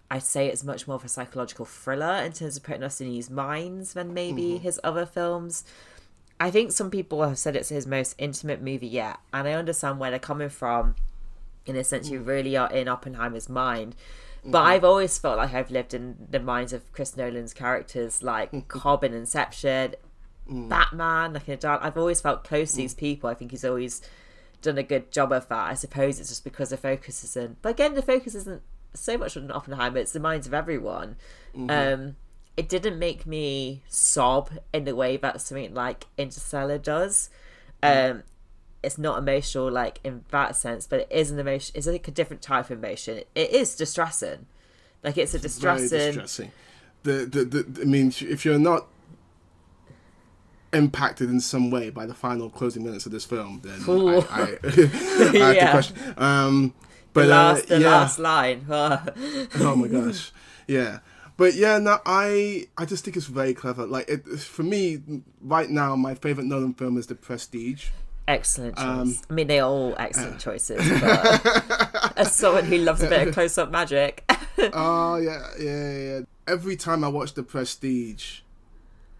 [0.10, 3.14] I'd say it's much more of a psychological thriller in terms of putting us in
[3.14, 5.64] his minds than maybe his other films.
[6.40, 10.00] I think some people have said it's his most intimate movie yet, and I understand
[10.00, 10.96] where they're coming from.
[11.66, 12.28] In a sense, you mm.
[12.28, 13.96] really are in Oppenheimer's mind,
[14.44, 14.68] But mm-hmm.
[14.68, 19.06] I've always felt like I've lived in the minds of Chris Nolan's characters, like Cobb
[19.06, 19.96] in Inception,
[20.50, 20.68] mm.
[20.70, 21.82] Batman, like in a dark.
[21.82, 22.82] I've always felt close to mm.
[22.82, 23.30] these people.
[23.30, 24.02] I think he's always
[24.62, 25.70] done a good job of that.
[25.70, 27.62] I suppose it's just because the focus isn't.
[27.62, 28.62] But again, the focus isn't
[28.94, 30.00] so much on Oppenheimer.
[30.00, 31.16] It's the minds of everyone.
[31.56, 31.70] Mm-hmm.
[31.70, 32.16] Um,
[32.56, 37.30] it didn't make me sob in the way that something like Interstellar does.
[37.82, 38.24] Um,
[38.84, 41.74] it's not emotional like in that sense, but it is an emotion.
[41.76, 43.24] It's like a different type of emotion.
[43.34, 44.46] It is distressing.
[45.04, 45.90] Like it's a Very distressing.
[45.90, 46.52] distressing.
[47.04, 48.88] The, the, the, I mean, if you're not
[50.72, 54.20] impacted in some way by the final closing minutes of this film, then Ooh.
[54.20, 55.72] I, I, I have to Yeah.
[55.72, 55.98] question.
[56.18, 56.74] Um,
[57.14, 57.90] but the last, uh, the yeah.
[57.90, 58.66] last line.
[58.70, 60.32] oh my gosh
[60.68, 61.00] yeah
[61.44, 65.02] but yeah no i i just think it's very clever like it for me
[65.42, 67.90] right now my favorite nolan film is the prestige
[68.26, 68.86] excellent choice.
[68.86, 70.78] Um, I mean, they're all excellent choices.
[71.02, 74.24] But as someone who loves a bit of close-up magic,
[74.72, 78.40] oh yeah yeah yeah every time i watch the prestige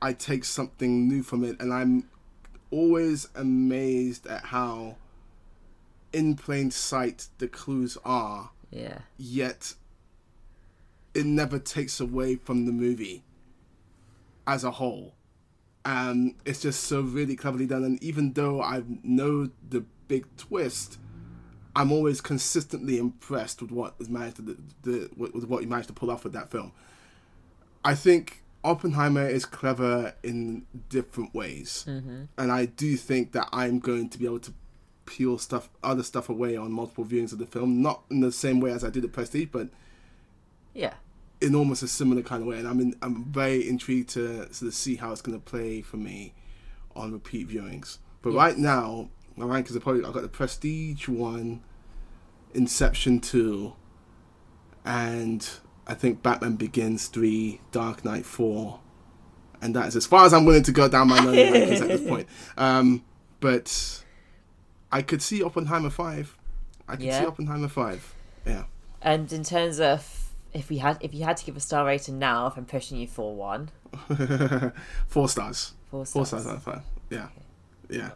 [0.02, 2.08] i take something new from it and i'm
[2.72, 4.96] always amazed at how
[6.14, 9.74] in plain sight the clues are yeah, yet
[11.14, 13.24] it never takes away from the movie
[14.48, 15.14] as a whole.
[15.86, 20.98] Um, it's just so really cleverly done, and even though I know the big twist,
[21.76, 25.90] I'm always consistently impressed with what was managed to the, the with what you managed
[25.90, 26.72] to pull off with that film.
[27.84, 31.84] I think Oppenheimer is clever in different ways,
[32.38, 34.54] and I do think that I'm going to be able to
[35.06, 37.82] peel stuff, other stuff away on multiple viewings of the film.
[37.82, 39.68] Not in the same way as I did the Prestige, but
[40.74, 40.94] yeah.
[41.44, 42.58] In almost a similar kind of way.
[42.58, 45.82] And I'm in, I'm very intrigued to sort of see how it's going to play
[45.82, 46.34] for me
[46.96, 47.98] on repeat viewings.
[48.22, 51.62] But right now, my rankings are probably I've got the Prestige one,
[52.54, 53.74] Inception two,
[54.86, 55.48] and
[55.88, 58.80] I think Batman Begins three, Dark Knight four,
[59.62, 62.08] and that is as far as I'm willing to go down my rankings at this
[62.08, 62.28] point.
[62.58, 63.04] Um,
[63.40, 64.04] but
[64.92, 66.38] I could see Oppenheimer five.
[66.88, 67.22] I could Yeah.
[67.22, 68.14] see Oppenheimer five.
[68.46, 68.64] Yeah.
[69.02, 70.23] And in terms of
[70.54, 72.98] if we had, if you had to give a star rating now, if I'm pushing
[72.98, 73.70] you for one,
[75.08, 75.74] Four stars.
[75.90, 76.48] four Four stars.
[76.48, 76.82] out of five.
[77.10, 77.28] Yeah,
[77.90, 78.12] yeah.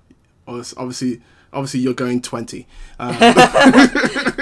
[0.48, 1.22] Obviously,
[1.54, 2.68] obviously, you're going twenty.
[3.00, 3.16] Um,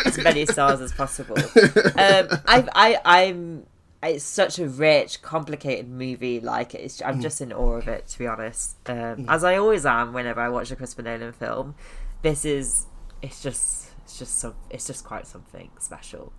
[0.05, 1.37] as many stars as possible.
[1.37, 3.65] Um, I, I, I'm.
[4.03, 6.39] It's such a rich, complicated movie.
[6.39, 8.77] Like it's, I'm just in awe of it, to be honest.
[8.87, 11.73] Um, As I always am whenever I watch a Christopher Nolan film.
[12.21, 12.85] This is,
[13.23, 16.33] it's just, it's just some, it's just quite something special.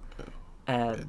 [0.68, 1.04] Um, yeah,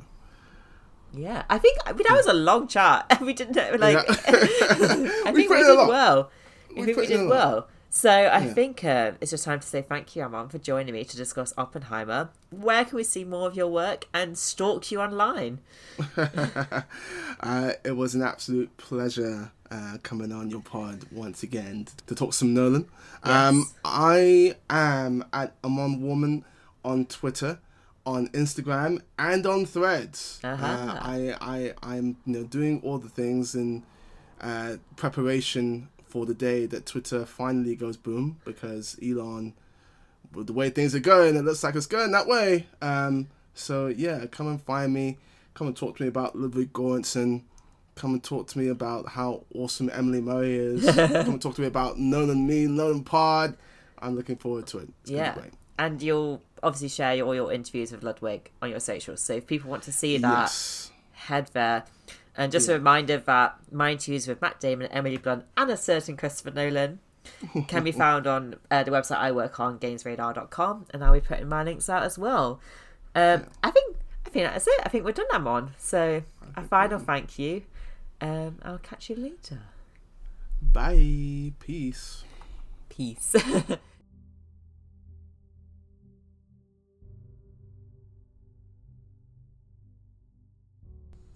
[1.50, 3.18] I think I mean that was a long chat.
[3.22, 3.98] We didn't like.
[4.08, 4.16] Yeah.
[4.28, 6.32] I We think we a did well.
[6.76, 7.68] I We think we put in a did well.
[7.90, 8.54] So I Yeah.
[8.54, 11.54] think uh, it's just time to say thank you, Amon, for joining me to discuss
[11.58, 12.30] Oppenheimer.
[12.52, 15.60] Where can we see more of your work and stalk you online?
[16.18, 22.34] uh, it was an absolute pleasure uh, coming on your pod once again to talk
[22.34, 22.88] some Nolan.
[23.24, 23.74] Um, Yes.
[23.86, 26.44] I am at Amon Warmann
[26.84, 27.60] on Twitter,
[28.08, 30.40] on Instagram, and on Threads.
[30.42, 30.66] Uh-huh.
[30.66, 33.84] Uh, I, I, I'm you know doing all the things in
[34.40, 39.54] uh, preparation for the day that Twitter finally goes boom because Elon,
[40.34, 42.68] the way things are going, it looks like it's going that way.
[42.82, 45.18] Um, so yeah, come and find me.
[45.54, 47.44] Come and talk to me about Ludwig Göransson.
[47.96, 50.86] Come and talk to me about how awesome Emily Murray is.
[50.96, 53.58] come and talk to me about Nolan Me, Nolan Pod.
[54.00, 54.90] I'm looking forward to it.
[55.02, 55.54] It's yeah, be great.
[55.78, 59.22] And you'll obviously share your, all your interviews with Ludwig on your socials.
[59.22, 60.92] So if people want to see that, Yes.
[61.14, 61.84] head there.
[62.36, 66.16] And just a reminder that my interviews with Matt Damon, Emily Blunt, and a certain
[66.18, 67.00] Christopher Nolan
[67.68, 71.50] can be found on uh, the website I work on, gamesradar.com, and I'll be putting
[71.50, 72.60] my links out as well.
[73.16, 74.80] Um, I think I think that's it.
[74.86, 75.72] I think we're done, Amon.
[75.78, 76.22] So
[76.56, 77.64] a final thank you.
[78.22, 79.62] Um, I'll catch you later.
[80.62, 81.54] Bye.
[81.60, 82.24] Peace.
[82.90, 83.36] Peace.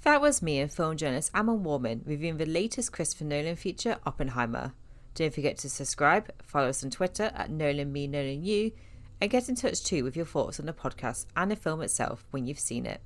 [0.03, 4.73] That was me and film journalist Amon Warmann reviewing the latest Christopher Nolan feature, Oppenheimer.
[5.13, 10.03] Don't forget to subscribe, follow us on Twitter at Nolan and get in touch too
[10.03, 13.01] with your thoughts on the podcast and the film itself when you've seen it.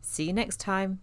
[0.00, 1.00] See you next time.